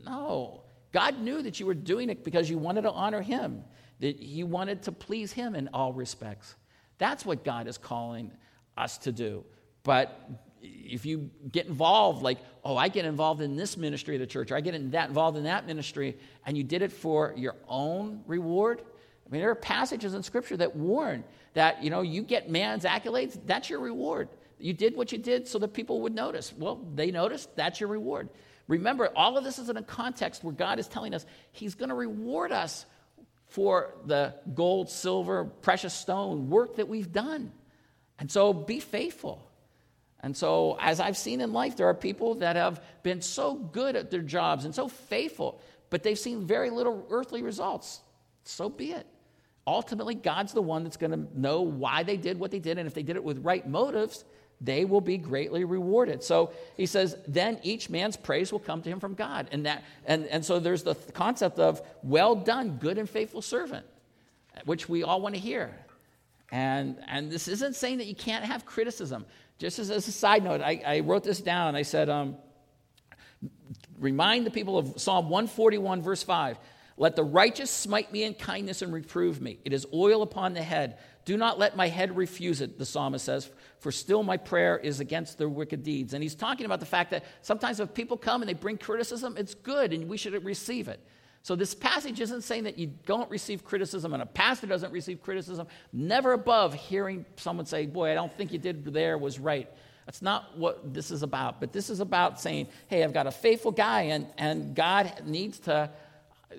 No. 0.05 0.63
God 0.93 1.21
knew 1.21 1.43
that 1.43 1.61
you 1.61 1.67
were 1.67 1.75
doing 1.75 2.11
it 2.11 2.25
because 2.25 2.51
you 2.51 2.59
wanted 2.59 2.83
to 2.83 2.93
honor 2.93 3.23
Him, 3.23 3.65
that 4.01 4.21
you 4.21 4.47
wanted 4.47 4.83
to 4.85 4.93
please 4.93 5.33
Him 5.33 5.55
in 5.55 5.69
all 5.73 5.93
respects. 5.93 6.55
That's 6.99 7.25
what 7.25 7.45
God 7.45 7.67
is 7.67 7.79
calling 7.79 8.33
us 8.77 8.99
to 8.99 9.13
do. 9.13 9.45
But 9.83 10.21
if 10.63 11.07
you 11.07 11.31
get 11.51 11.67
involved, 11.67 12.23
like, 12.23 12.39
oh, 12.65 12.77
I 12.77 12.89
get 12.89 13.05
involved 13.05 13.41
in 13.41 13.57
this 13.57 13.77
ministry 13.77 14.17
of 14.17 14.21
the 14.21 14.27
church, 14.27 14.51
or 14.51 14.57
I 14.57 14.61
get 14.61 14.75
in 14.75 14.91
that, 14.91 15.09
involved 15.09 15.37
in 15.39 15.45
that 15.45 15.67
ministry, 15.67 16.19
and 16.45 16.57
you 16.57 16.65
did 16.65 16.83
it 16.83 16.93
for 16.93 17.33
your 17.37 17.57
own 17.69 18.23
reward, 18.27 18.83
I 19.31 19.33
mean, 19.33 19.43
there 19.43 19.51
are 19.51 19.57
passages 19.57 20.15
in 20.15 20.25
Scripture 20.25 20.57
that 20.57 20.75
warn 20.75 21.23
that, 21.55 21.85
you 21.85 21.91
know, 21.91 22.01
you 22.01 22.23
get 22.23 22.51
man's 22.51 22.85
accolades, 22.85 23.39
that's 23.47 23.71
your 23.71 23.79
reward. 23.79 24.29
You 24.59 24.73
did 24.73 24.97
what 24.97 25.13
you 25.13 25.19
did 25.19 25.47
so 25.47 25.61
that 25.61 25.73
people 25.73 26.01
would 26.03 26.15
notice. 26.15 26.53
Well, 26.53 26.81
they 26.95 27.13
noticed, 27.13 27.55
that's 27.55 27.79
your 27.79 27.89
reward. 27.89 28.29
Remember, 28.67 29.09
all 29.15 29.39
of 29.39 29.45
this 29.45 29.59
is 29.59 29.69
in 29.69 29.77
a 29.77 29.83
context 29.83 30.43
where 30.43 30.53
God 30.53 30.79
is 30.81 30.89
telling 30.89 31.15
us 31.15 31.25
He's 31.53 31.77
going 31.77 31.91
to 31.91 31.95
reward 31.95 32.51
us 32.51 32.87
for 33.47 33.95
the 34.05 34.35
gold, 34.55 34.91
silver, 34.91 35.45
precious 35.45 35.95
stone 35.95 36.51
work 36.51 36.77
that 36.77 36.89
we've 36.89 37.13
done. 37.13 37.53
And 38.19 38.31
so 38.31 38.53
be 38.53 38.81
faithful. 38.81 39.47
And 40.23 40.37
so, 40.37 40.77
as 40.81 41.01
I've 41.01 41.17
seen 41.17 41.41
in 41.41 41.53
life, 41.53 41.77
there 41.77 41.89
are 41.89 41.95
people 41.95 42.37
that 42.37 42.57
have 42.57 42.83
been 43.03 43.23
so 43.23 43.55
good 43.55 43.97
at 43.97 44.11
their 44.11 44.21
jobs 44.21 44.67
and 44.67 44.75
so 44.75 44.87
faithful, 44.87 45.61
but 45.89 46.03
they've 46.03 46.19
seen 46.19 46.47
very 46.47 46.69
little 46.69 47.07
earthly 47.11 47.43
results. 47.43 48.01
So 48.45 48.69
be 48.69 48.93
it. 48.93 49.07
Ultimately, 49.71 50.17
God's 50.17 50.53
the 50.53 50.61
one 50.61 50.83
that's 50.83 50.97
going 50.97 51.13
to 51.13 51.39
know 51.39 51.63
why 51.63 52.03
they 52.03 52.17
did 52.17 52.41
what 52.41 52.51
they 52.51 52.59
did. 52.59 52.77
And 52.77 52.89
if 52.89 52.95
they 52.95 53.05
did 53.05 53.15
it 53.15 53.23
with 53.23 53.39
right 53.45 53.65
motives, 53.69 54.25
they 54.61 54.85
will 54.85 55.01
be 55.01 55.17
greatly 55.17 55.63
rewarded. 55.63 56.25
So 56.25 56.51
he 56.77 56.87
says, 56.87 57.17
then 57.29 57.61
each 57.63 57.89
man's 57.89 58.17
praise 58.17 58.51
will 58.51 58.59
come 58.59 58.83
to 58.83 58.91
him 58.91 58.99
from 58.99 59.15
God. 59.15 59.47
And, 59.53 59.67
that, 59.67 59.85
and, 60.07 60.27
and 60.27 60.45
so 60.45 60.59
there's 60.59 60.83
the 60.83 60.97
concept 61.15 61.61
of 61.61 61.81
well 62.03 62.35
done, 62.35 62.79
good 62.79 62.99
and 62.99 63.09
faithful 63.09 63.43
servant, 63.43 63.87
which 64.65 64.89
we 64.89 65.05
all 65.05 65.21
want 65.21 65.37
to 65.37 65.41
hear. 65.41 65.73
And, 66.51 66.97
and 67.07 67.31
this 67.31 67.47
isn't 67.47 67.77
saying 67.77 67.99
that 67.99 68.09
you 68.09 68.17
can't 68.17 68.45
have 68.45 68.67
criticism. 68.67 69.25
Just 69.59 69.79
as, 69.79 69.93
as 69.93 70.09
a 70.09 70.13
side 70.13 70.43
note, 70.43 70.63
I, 70.63 70.83
I 70.85 71.01
wrote 71.01 71.23
this 71.23 71.41
down. 71.41 71.77
I 71.77 71.83
said, 71.83 72.09
um, 72.09 72.37
remind 74.01 74.47
the 74.47 74.51
people 74.51 74.79
of 74.79 75.01
Psalm 75.01 75.31
141, 75.31 76.03
verse 76.03 76.25
5. 76.25 76.59
Let 77.01 77.17
the 77.17 77.25
righteous 77.25 77.71
smite 77.71 78.13
me 78.13 78.25
in 78.25 78.35
kindness 78.35 78.83
and 78.83 78.93
reprove 78.93 79.41
me. 79.41 79.59
It 79.65 79.73
is 79.73 79.87
oil 79.91 80.21
upon 80.21 80.53
the 80.53 80.63
head. 80.63 80.99
Do 81.25 81.39
not 81.39 81.59
let 81.59 81.75
my 81.75 81.89
head 81.89 82.15
refuse 82.15 82.61
it, 82.61 82.79
the 82.79 82.85
psalmist 82.85 83.25
says, 83.25 83.51
for 83.79 83.91
still 83.91 84.23
my 84.23 84.37
prayer 84.37 84.77
is 84.77 85.01
against 85.01 85.39
their 85.39 85.49
wicked 85.49 85.83
deeds. 85.83 86.13
And 86.13 86.23
he's 86.23 86.35
talking 86.35 86.67
about 86.67 86.79
the 86.79 86.85
fact 86.85 87.13
that 87.13 87.25
sometimes 87.41 87.81
if 87.81 87.95
people 87.95 88.19
come 88.19 88.43
and 88.43 88.51
they 88.51 88.53
bring 88.53 88.77
criticism, 88.77 89.37
it's 89.39 89.55
good 89.55 89.95
and 89.95 90.11
we 90.11 90.19
should 90.19 90.45
receive 90.45 90.89
it. 90.89 91.01
So 91.43 91.57
this 91.57 91.75
passage 91.75 92.21
isn't 92.21 92.43
saying 92.43 92.65
that 92.65 92.77
you 92.77 92.89
don't 93.07 93.31
receive 93.31 93.65
criticism 93.65 94.13
and 94.13 94.23
a 94.23 94.27
pastor 94.27 94.67
doesn't 94.67 94.93
receive 94.93 95.23
criticism. 95.23 95.69
Never 95.95 96.35
above 96.35 96.75
hearing 96.75 97.25
someone 97.37 97.65
say, 97.65 97.87
Boy, 97.87 98.11
I 98.11 98.15
don't 98.15 98.37
think 98.37 98.53
you 98.53 98.59
did 98.59 98.85
there 98.85 99.17
was 99.17 99.39
right. 99.39 99.71
That's 100.05 100.21
not 100.21 100.59
what 100.59 100.93
this 100.93 101.11
is 101.11 101.23
about. 101.23 101.61
But 101.61 101.73
this 101.73 101.89
is 101.89 102.01
about 102.01 102.39
saying, 102.43 102.69
Hey, 102.89 103.03
I've 103.03 103.15
got 103.15 103.27
a 103.27 103.31
faithful 103.31 103.73
guy, 103.73 104.03
and, 104.03 104.27
and 104.37 104.75
God 104.75 105.23
needs 105.25 105.61
to 105.61 105.89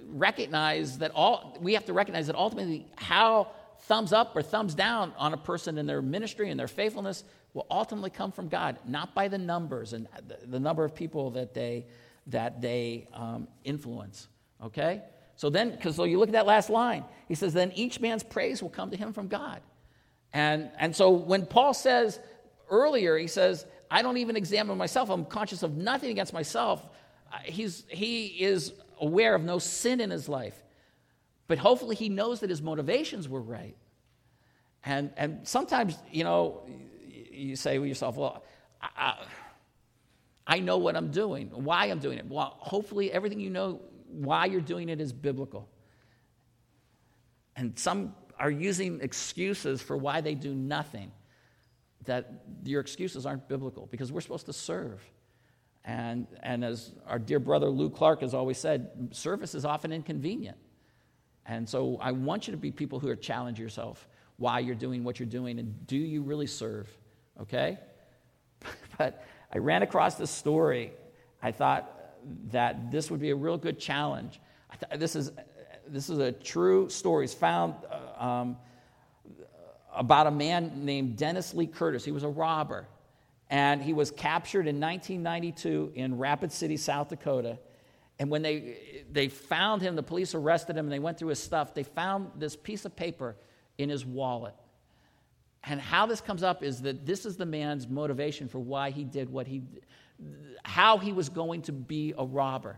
recognize 0.10 1.00
that 1.00 1.12
all, 1.14 1.58
we 1.62 1.74
have 1.74 1.86
to 1.86 1.94
recognize 1.94 2.28
that 2.28 2.36
ultimately 2.36 2.88
how 2.96 3.52
thumbs 3.82 4.14
up 4.14 4.36
or 4.36 4.42
thumbs 4.42 4.76
down 4.76 5.14
on 5.18 5.34
a 5.34 5.38
person 5.38 5.78
in 5.78 5.86
their 5.86 6.02
ministry 6.02 6.50
and 6.50 6.60
their 6.60 6.68
faithfulness 6.68 7.24
will 7.54 7.68
ultimately 7.70 8.10
come 8.10 8.32
from 8.32 8.48
God, 8.48 8.78
not 8.88 9.14
by 9.14 9.28
the 9.28 9.38
numbers 9.38 9.94
and 9.94 10.08
the 10.48 10.60
number 10.60 10.86
of 10.86 10.96
people 10.96 11.32
that 11.32 11.54
they, 11.54 11.86
that 12.28 12.62
they 12.62 13.08
um, 13.14 13.48
influence. 13.64 14.28
Okay? 14.64 15.02
So 15.36 15.50
then, 15.50 15.72
because 15.72 15.96
so 15.96 16.04
you 16.06 16.20
look 16.20 16.30
at 16.30 16.34
that 16.34 16.46
last 16.46 16.70
line, 16.70 17.04
he 17.28 17.36
says, 17.36 17.54
then 17.54 17.72
each 17.74 18.00
man's 18.00 18.24
praise 18.24 18.62
will 18.62 18.70
come 18.70 18.92
to 18.92 18.98
him 18.98 19.12
from 19.12 19.28
God. 19.28 19.60
And, 20.34 20.70
and 20.78 20.96
so 20.96 21.10
when 21.10 21.46
Paul 21.46 21.74
says 21.74 22.20
earlier, 22.70 23.18
he 23.18 23.28
says, 23.28 23.66
I 23.90 24.02
don't 24.02 24.18
even 24.18 24.38
examine 24.38 24.78
myself, 24.78 25.10
I'm 25.10 25.26
conscious 25.26 25.64
of 25.64 25.76
nothing 25.76 26.12
against 26.12 26.32
myself. 26.32 26.88
He's, 27.44 27.84
he 27.90 28.28
is 28.28 28.74
aware 29.02 29.36
of 29.36 29.44
no 29.44 29.60
sin 29.60 30.00
in 30.00 30.10
his 30.10 30.30
life. 30.30 30.56
But 31.48 31.58
hopefully 31.58 31.96
he 31.96 32.08
knows 32.08 32.40
that 32.40 32.50
his 32.50 32.62
motivations 32.62 33.28
were 33.28 33.42
right. 33.42 33.76
And, 34.86 35.12
and 35.18 35.46
sometimes, 35.48 35.98
you 36.12 36.24
know, 36.24 36.62
you 37.30 37.56
say 37.56 37.78
to 37.78 37.84
yourself, 37.84 38.16
well, 38.16 38.44
I, 38.82 39.16
I 40.48 40.60
know 40.60 40.78
what 40.78 40.96
I'm 40.96 41.12
doing, 41.12 41.50
why 41.50 41.86
I'm 41.88 42.00
doing 42.00 42.18
it. 42.18 42.26
Well, 42.28 42.56
hopefully 42.60 43.12
everything 43.12 43.40
you 43.40 43.50
know 43.50 43.82
why 44.08 44.46
you're 44.46 44.62
doing 44.62 44.90
it 44.90 45.02
is 45.02 45.12
biblical. 45.12 45.68
And 47.56 47.78
some 47.78 48.16
are 48.40 48.50
using 48.50 49.02
excuses 49.02 49.82
for 49.82 49.98
why 49.98 50.22
they 50.22 50.36
do 50.36 50.54
nothing, 50.56 51.12
that 52.06 52.44
your 52.64 52.82
excuses 52.82 53.26
aren't 53.26 53.48
biblical 53.48 53.88
because 53.92 54.12
we're 54.12 54.22
supposed 54.22 54.48
to 54.48 54.54
serve. 54.54 55.04
And, 55.84 56.28
and 56.44 56.64
as 56.64 56.92
our 57.08 57.18
dear 57.18 57.40
brother 57.40 57.68
Lou 57.68 57.90
Clark 57.90 58.22
has 58.22 58.34
always 58.34 58.58
said, 58.58 59.10
service 59.12 59.56
is 59.56 59.66
often 59.66 59.92
inconvenient. 59.92 60.58
And 61.46 61.68
so 61.68 61.98
I 62.00 62.12
want 62.12 62.48
you 62.48 62.52
to 62.52 62.58
be 62.58 62.72
people 62.72 63.00
who 63.00 63.10
are 63.10 63.16
challenge 63.16 63.60
yourself 63.60 64.08
why 64.42 64.58
you're 64.60 64.76
doing 64.76 65.04
what 65.04 65.20
you're 65.20 65.30
doing 65.30 65.60
and 65.60 65.88
do 65.88 65.96
you 65.96 66.24
really 66.24 66.48
serve? 66.48 66.90
Okay? 67.40 67.78
but 68.98 69.24
I 69.54 69.60
ran 69.60 69.84
across 69.84 70.16
this 70.16 70.32
story. 70.32 70.94
I 71.44 71.52
thought 71.52 72.16
that 72.52 72.92
this 72.92 73.12
would 73.12 73.20
be 73.20 73.30
a 73.30 73.36
real 73.36 73.58
good 73.58 73.80
challenge. 73.80 74.40
This 74.96 75.16
is, 75.16 75.32
this 75.88 76.10
is 76.10 76.18
a 76.18 76.32
true 76.32 76.90
story. 76.90 77.26
It's 77.26 77.36
found 77.36 77.76
uh, 77.92 78.24
um, 78.24 78.58
about 79.96 80.26
a 80.26 80.32
man 80.32 80.86
named 80.86 81.18
Dennis 81.18 81.54
Lee 81.54 81.68
Curtis. 81.68 82.04
He 82.04 82.12
was 82.12 82.24
a 82.24 82.30
robber, 82.30 82.88
and 83.52 83.82
he 83.84 83.92
was 83.92 84.12
captured 84.12 84.66
in 84.66 84.80
1992 84.80 85.92
in 85.94 86.18
Rapid 86.18 86.54
City, 86.54 86.78
South 86.78 87.10
Dakota. 87.10 87.60
And 88.18 88.30
when 88.30 88.42
they, 88.42 89.04
they 89.12 89.28
found 89.28 89.82
him, 89.82 89.98
the 89.98 90.04
police 90.04 90.34
arrested 90.34 90.78
him 90.78 90.86
and 90.86 90.92
they 90.92 91.00
went 91.00 91.20
through 91.20 91.28
his 91.28 91.40
stuff. 91.40 91.74
They 91.74 91.84
found 91.84 92.32
this 92.38 92.56
piece 92.56 92.86
of 92.86 92.96
paper 92.96 93.36
in 93.78 93.90
his 93.90 94.06
wallet. 94.06 94.56
And 95.66 95.82
how 95.82 96.06
this 96.06 96.22
comes 96.22 96.44
up 96.44 96.64
is 96.64 96.82
that 96.84 97.06
this 97.06 97.26
is 97.26 97.36
the 97.36 97.46
man's 97.46 97.90
motivation 97.90 98.48
for 98.48 98.60
why 98.60 98.90
he 98.90 99.04
did 99.04 99.30
what 99.30 99.48
he 99.48 99.64
how 100.64 100.98
he 101.00 101.14
was 101.14 101.30
going 101.30 101.64
to 101.64 101.72
be 101.72 102.14
a 102.18 102.24
robber. 102.24 102.78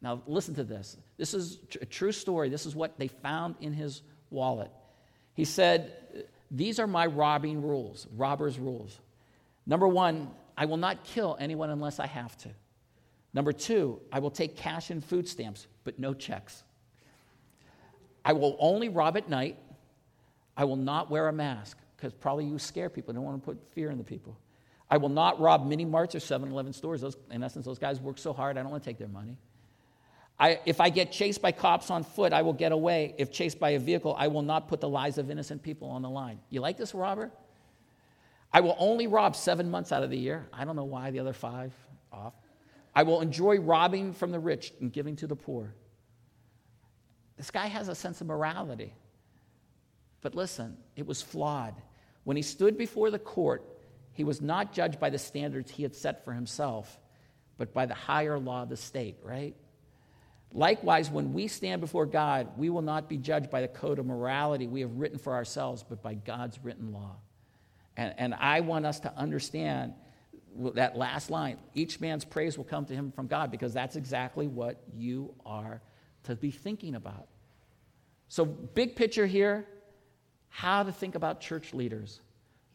Now, 0.00 0.22
listen 0.26 0.56
to 0.56 0.64
this. 0.64 0.96
This 1.16 1.34
is 1.34 1.60
a 1.80 1.86
true 1.86 2.10
story. 2.10 2.48
This 2.48 2.66
is 2.66 2.74
what 2.74 2.98
they 2.98 3.06
found 3.06 3.54
in 3.60 3.72
his 3.72 4.02
wallet. 4.28 4.72
He 5.34 5.44
said, 5.44 5.92
These 6.50 6.80
are 6.80 6.88
my 6.88 7.06
robbing 7.06 7.62
rules, 7.62 8.08
robber's 8.16 8.58
rules. 8.58 9.00
Number 9.66 9.88
one, 9.88 10.30
I 10.56 10.66
will 10.66 10.76
not 10.76 11.04
kill 11.04 11.36
anyone 11.40 11.70
unless 11.70 11.98
I 11.98 12.06
have 12.06 12.36
to. 12.38 12.50
Number 13.34 13.52
two, 13.52 14.00
I 14.12 14.18
will 14.18 14.30
take 14.30 14.56
cash 14.56 14.90
and 14.90 15.02
food 15.02 15.26
stamps, 15.26 15.66
but 15.84 15.98
no 15.98 16.12
checks. 16.12 16.64
I 18.24 18.34
will 18.34 18.56
only 18.58 18.88
rob 18.88 19.16
at 19.16 19.28
night. 19.28 19.58
I 20.56 20.64
will 20.64 20.76
not 20.76 21.10
wear 21.10 21.28
a 21.28 21.32
mask 21.32 21.78
because 21.96 22.12
probably 22.12 22.44
you 22.44 22.58
scare 22.58 22.90
people. 22.90 23.12
I 23.12 23.14
don't 23.14 23.24
want 23.24 23.42
to 23.42 23.44
put 23.44 23.58
fear 23.72 23.90
in 23.90 23.98
the 23.98 24.04
people. 24.04 24.38
I 24.90 24.98
will 24.98 25.08
not 25.08 25.40
rob 25.40 25.66
mini 25.66 25.86
marts 25.86 26.14
or 26.14 26.20
7 26.20 26.50
Eleven 26.50 26.72
stores. 26.72 27.00
Those, 27.00 27.16
in 27.30 27.42
essence, 27.42 27.64
those 27.64 27.78
guys 27.78 28.00
work 28.00 28.18
so 28.18 28.32
hard, 28.32 28.58
I 28.58 28.62
don't 28.62 28.70
want 28.70 28.82
to 28.82 28.90
take 28.90 28.98
their 28.98 29.08
money. 29.08 29.38
I, 30.38 30.60
if 30.66 30.80
I 30.80 30.90
get 30.90 31.12
chased 31.12 31.40
by 31.40 31.52
cops 31.52 31.90
on 31.90 32.04
foot, 32.04 32.32
I 32.32 32.42
will 32.42 32.52
get 32.52 32.72
away. 32.72 33.14
If 33.16 33.32
chased 33.32 33.58
by 33.58 33.70
a 33.70 33.78
vehicle, 33.78 34.14
I 34.18 34.28
will 34.28 34.42
not 34.42 34.68
put 34.68 34.80
the 34.80 34.88
lives 34.88 35.16
of 35.16 35.30
innocent 35.30 35.62
people 35.62 35.88
on 35.88 36.02
the 36.02 36.10
line. 36.10 36.40
You 36.50 36.60
like 36.60 36.76
this, 36.76 36.94
robber? 36.94 37.30
I 38.52 38.60
will 38.60 38.76
only 38.78 39.06
rob 39.06 39.34
seven 39.34 39.70
months 39.70 39.92
out 39.92 40.02
of 40.02 40.10
the 40.10 40.18
year. 40.18 40.46
I 40.52 40.64
don't 40.64 40.76
know 40.76 40.84
why 40.84 41.10
the 41.10 41.20
other 41.20 41.32
five 41.32 41.72
off. 42.12 42.34
I 42.94 43.04
will 43.04 43.22
enjoy 43.22 43.58
robbing 43.58 44.12
from 44.12 44.30
the 44.30 44.38
rich 44.38 44.72
and 44.80 44.92
giving 44.92 45.16
to 45.16 45.26
the 45.26 45.36
poor. 45.36 45.74
This 47.36 47.50
guy 47.50 47.66
has 47.66 47.88
a 47.88 47.94
sense 47.94 48.20
of 48.20 48.26
morality. 48.26 48.94
But 50.20 50.34
listen, 50.34 50.76
it 50.94 51.06
was 51.06 51.22
flawed. 51.22 51.74
When 52.24 52.36
he 52.36 52.42
stood 52.42 52.76
before 52.76 53.10
the 53.10 53.18
court, 53.18 53.64
he 54.12 54.24
was 54.24 54.42
not 54.42 54.72
judged 54.72 55.00
by 55.00 55.08
the 55.10 55.18
standards 55.18 55.70
he 55.70 55.82
had 55.82 55.94
set 55.94 56.24
for 56.24 56.32
himself, 56.32 57.00
but 57.56 57.72
by 57.72 57.86
the 57.86 57.94
higher 57.94 58.38
law 58.38 58.62
of 58.62 58.68
the 58.68 58.76
state, 58.76 59.16
right? 59.24 59.56
Likewise, 60.52 61.10
when 61.10 61.32
we 61.32 61.48
stand 61.48 61.80
before 61.80 62.04
God, 62.04 62.48
we 62.58 62.68
will 62.68 62.82
not 62.82 63.08
be 63.08 63.16
judged 63.16 63.50
by 63.50 63.62
the 63.62 63.68
code 63.68 63.98
of 63.98 64.04
morality 64.04 64.66
we 64.66 64.82
have 64.82 64.94
written 64.96 65.18
for 65.18 65.32
ourselves, 65.32 65.82
but 65.82 66.02
by 66.02 66.12
God's 66.12 66.62
written 66.62 66.92
law. 66.92 67.16
And, 67.96 68.14
and 68.16 68.34
I 68.34 68.60
want 68.60 68.86
us 68.86 69.00
to 69.00 69.16
understand 69.16 69.94
that 70.74 70.96
last 70.96 71.30
line 71.30 71.58
each 71.74 72.00
man's 72.00 72.24
praise 72.24 72.56
will 72.56 72.64
come 72.64 72.84
to 72.86 72.94
him 72.94 73.12
from 73.12 73.26
God, 73.26 73.50
because 73.50 73.72
that's 73.72 73.96
exactly 73.96 74.46
what 74.46 74.82
you 74.94 75.34
are 75.46 75.80
to 76.24 76.36
be 76.36 76.50
thinking 76.50 76.94
about. 76.94 77.26
So, 78.28 78.44
big 78.44 78.96
picture 78.96 79.26
here 79.26 79.66
how 80.48 80.82
to 80.82 80.92
think 80.92 81.14
about 81.14 81.40
church 81.40 81.72
leaders. 81.72 82.20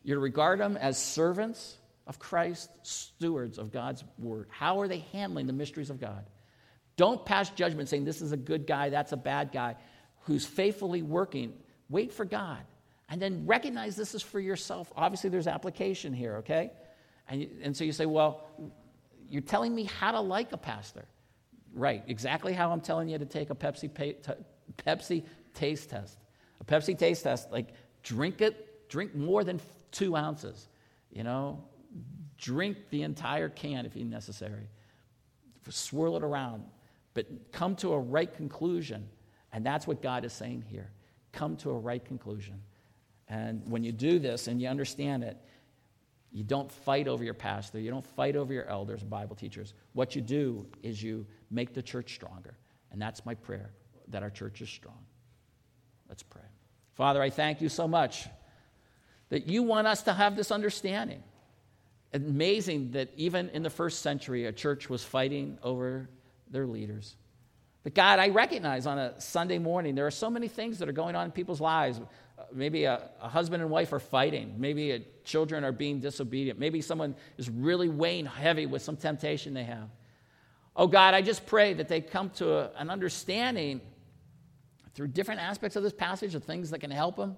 You're 0.03 0.17
to 0.17 0.21
regard 0.21 0.59
them 0.59 0.77
as 0.77 0.97
servants 0.97 1.77
of 2.07 2.17
Christ, 2.17 2.71
stewards 2.81 3.59
of 3.59 3.71
God's 3.71 4.03
word. 4.17 4.47
How 4.49 4.81
are 4.81 4.87
they 4.87 5.05
handling 5.11 5.45
the 5.45 5.53
mysteries 5.53 5.91
of 5.91 5.99
God? 5.99 6.25
Don't 6.95 7.23
pass 7.23 7.51
judgment 7.51 7.87
saying 7.87 8.05
this 8.05 8.21
is 8.21 8.31
a 8.31 8.37
good 8.37 8.65
guy, 8.65 8.89
that's 8.89 9.11
a 9.11 9.17
bad 9.17 9.51
guy, 9.51 9.75
who's 10.21 10.45
faithfully 10.45 11.03
working. 11.03 11.53
Wait 11.87 12.11
for 12.11 12.25
God. 12.25 12.63
And 13.09 13.21
then 13.21 13.45
recognize 13.45 13.95
this 13.95 14.13
is 14.13 14.21
for 14.21 14.39
yourself. 14.39 14.91
Obviously, 14.95 15.29
there's 15.29 15.47
application 15.47 16.13
here, 16.13 16.37
okay? 16.37 16.71
And, 17.29 17.47
and 17.63 17.77
so 17.77 17.83
you 17.83 17.91
say, 17.91 18.05
well, 18.05 18.45
you're 19.29 19.41
telling 19.41 19.73
me 19.73 19.83
how 19.83 20.11
to 20.11 20.19
like 20.19 20.51
a 20.51 20.57
pastor. 20.57 21.05
Right, 21.73 22.03
exactly 22.07 22.53
how 22.53 22.71
I'm 22.71 22.81
telling 22.81 23.09
you 23.09 23.17
to 23.17 23.25
take 23.25 23.49
a 23.49 23.55
Pepsi, 23.55 23.93
pay, 23.93 24.13
t- 24.13 24.33
Pepsi 24.77 25.23
taste 25.53 25.89
test. 25.89 26.17
A 26.59 26.63
Pepsi 26.63 26.97
taste 26.97 27.23
test, 27.23 27.51
like 27.51 27.69
drink 28.03 28.41
it, 28.41 28.89
drink 28.89 29.13
more 29.15 29.43
than 29.43 29.59
two 29.91 30.15
ounces. 30.15 30.67
You 31.11 31.23
know, 31.23 31.63
drink 32.37 32.77
the 32.89 33.03
entire 33.03 33.49
can 33.49 33.85
if 33.85 33.95
necessary. 33.95 34.69
Swirl 35.69 36.15
it 36.15 36.23
around, 36.23 36.63
but 37.13 37.51
come 37.51 37.75
to 37.77 37.91
a 37.91 37.99
right 37.99 38.33
conclusion. 38.33 39.07
And 39.51 39.65
that's 39.65 39.85
what 39.85 40.01
God 40.01 40.23
is 40.23 40.31
saying 40.31 40.63
here. 40.69 40.89
Come 41.33 41.57
to 41.57 41.71
a 41.71 41.77
right 41.77 42.03
conclusion. 42.03 42.61
And 43.29 43.61
when 43.65 43.83
you 43.83 43.91
do 43.91 44.19
this 44.19 44.47
and 44.47 44.61
you 44.61 44.67
understand 44.67 45.23
it, 45.23 45.37
you 46.31 46.43
don't 46.43 46.71
fight 46.71 47.07
over 47.07 47.23
your 47.23 47.33
pastor, 47.33 47.79
you 47.79 47.89
don't 47.89 48.05
fight 48.05 48.35
over 48.35 48.53
your 48.53 48.65
elders, 48.65 49.01
and 49.01 49.09
Bible 49.09 49.35
teachers. 49.35 49.73
What 49.93 50.15
you 50.15 50.21
do 50.21 50.67
is 50.83 51.01
you 51.01 51.25
make 51.49 51.73
the 51.73 51.81
church 51.81 52.13
stronger. 52.13 52.57
And 52.91 53.01
that's 53.01 53.25
my 53.25 53.33
prayer, 53.33 53.71
that 54.09 54.23
our 54.23 54.29
church 54.29 54.61
is 54.61 54.69
strong. 54.69 54.99
Let's 56.09 56.23
pray. 56.23 56.41
Father, 56.95 57.21
I 57.21 57.29
thank 57.29 57.61
you 57.61 57.69
so 57.69 57.87
much 57.87 58.27
that 59.29 59.47
you 59.47 59.63
want 59.63 59.87
us 59.87 60.03
to 60.03 60.13
have 60.13 60.35
this 60.35 60.51
understanding. 60.51 61.21
Amazing 62.13 62.91
that 62.91 63.09
even 63.17 63.49
in 63.49 63.63
the 63.63 63.69
first 63.69 64.01
century, 64.01 64.45
a 64.45 64.51
church 64.51 64.89
was 64.89 65.03
fighting 65.03 65.57
over 65.61 66.09
their 66.49 66.65
leaders. 66.65 67.15
But 67.83 67.93
God, 67.93 68.19
I 68.19 68.29
recognize 68.29 68.85
on 68.85 68.97
a 68.97 69.19
Sunday 69.19 69.59
morning 69.59 69.95
there 69.95 70.07
are 70.07 70.11
so 70.11 70.29
many 70.29 70.47
things 70.47 70.79
that 70.79 70.89
are 70.89 70.93
going 70.93 71.15
on 71.15 71.25
in 71.25 71.31
people's 71.31 71.61
lives 71.61 71.99
maybe 72.53 72.85
a, 72.85 73.09
a, 73.21 73.29
husband 73.29 73.61
and 73.61 73.71
wife 73.71 73.93
are 73.93 73.99
fighting. 73.99 74.55
Maybe 74.57 74.91
a, 74.91 74.99
children 75.23 75.63
are 75.63 75.71
being 75.71 75.99
disobedient. 75.99 76.59
Maybe 76.59 76.81
someone 76.81 77.15
is 77.37 77.49
really 77.49 77.89
weighing 77.89 78.25
heavy 78.25 78.65
with 78.65 78.81
some 78.81 78.95
temptation 78.95 79.53
they 79.53 79.63
have. 79.63 79.89
Oh 80.75 80.87
God, 80.87 81.13
I 81.13 81.21
just 81.21 81.45
pray 81.45 81.73
that 81.73 81.87
they 81.87 82.01
come 82.01 82.29
to 82.31 82.53
a, 82.53 82.71
an 82.77 82.89
understanding 82.89 83.81
through 84.93 85.07
different 85.07 85.41
aspects 85.41 85.75
of 85.75 85.83
this 85.83 85.93
passage 85.93 86.35
of 86.35 86.43
things 86.43 86.69
that 86.71 86.79
can 86.79 86.91
help 86.91 87.15
them. 87.15 87.37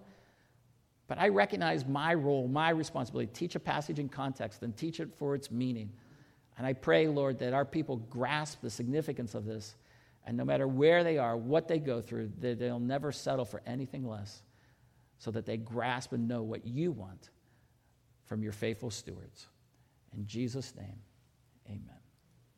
But 1.08 1.18
I 1.18 1.30
recognize 1.30 1.86
my 1.86 2.14
role, 2.14 2.47
my 2.47 2.70
responsibility. 2.70 3.32
Teach 3.34 3.56
a 3.56 3.60
passage 3.60 4.00
in 4.00 4.10
context 4.10 4.62
and 4.62 4.76
teach 4.76 5.00
it 5.00 5.14
for 5.18 5.34
its 5.34 5.50
meaning. 5.50 5.91
And 6.58 6.68
I 6.68 6.74
pray, 6.74 7.08
Lord, 7.08 7.39
that 7.39 7.54
our 7.54 7.66
people 7.66 7.97
grasp 7.97 8.62
the 8.62 8.70
significance 8.70 9.34
of 9.34 9.45
this. 9.45 9.76
And 10.26 10.38
no 10.38 10.45
matter 10.45 10.68
where 10.68 11.04
they 11.04 11.18
are, 11.18 11.36
what 11.36 11.68
they 11.68 11.80
go 11.80 12.02
through, 12.02 12.32
that 12.39 12.60
they'll 12.60 12.80
never 12.80 13.12
settle 13.12 13.45
for 13.45 13.62
anything 13.66 14.08
less 14.08 14.43
so 15.20 15.32
that 15.32 15.45
they 15.45 15.57
grasp 15.57 16.13
and 16.13 16.28
know 16.28 16.41
what 16.41 16.65
you 16.65 16.91
want 16.91 17.30
from 18.26 18.41
your 18.41 18.53
faithful 18.53 18.89
stewards. 18.89 19.47
In 20.15 20.26
Jesus' 20.26 20.74
name, 20.76 20.99
amen. 21.67 21.99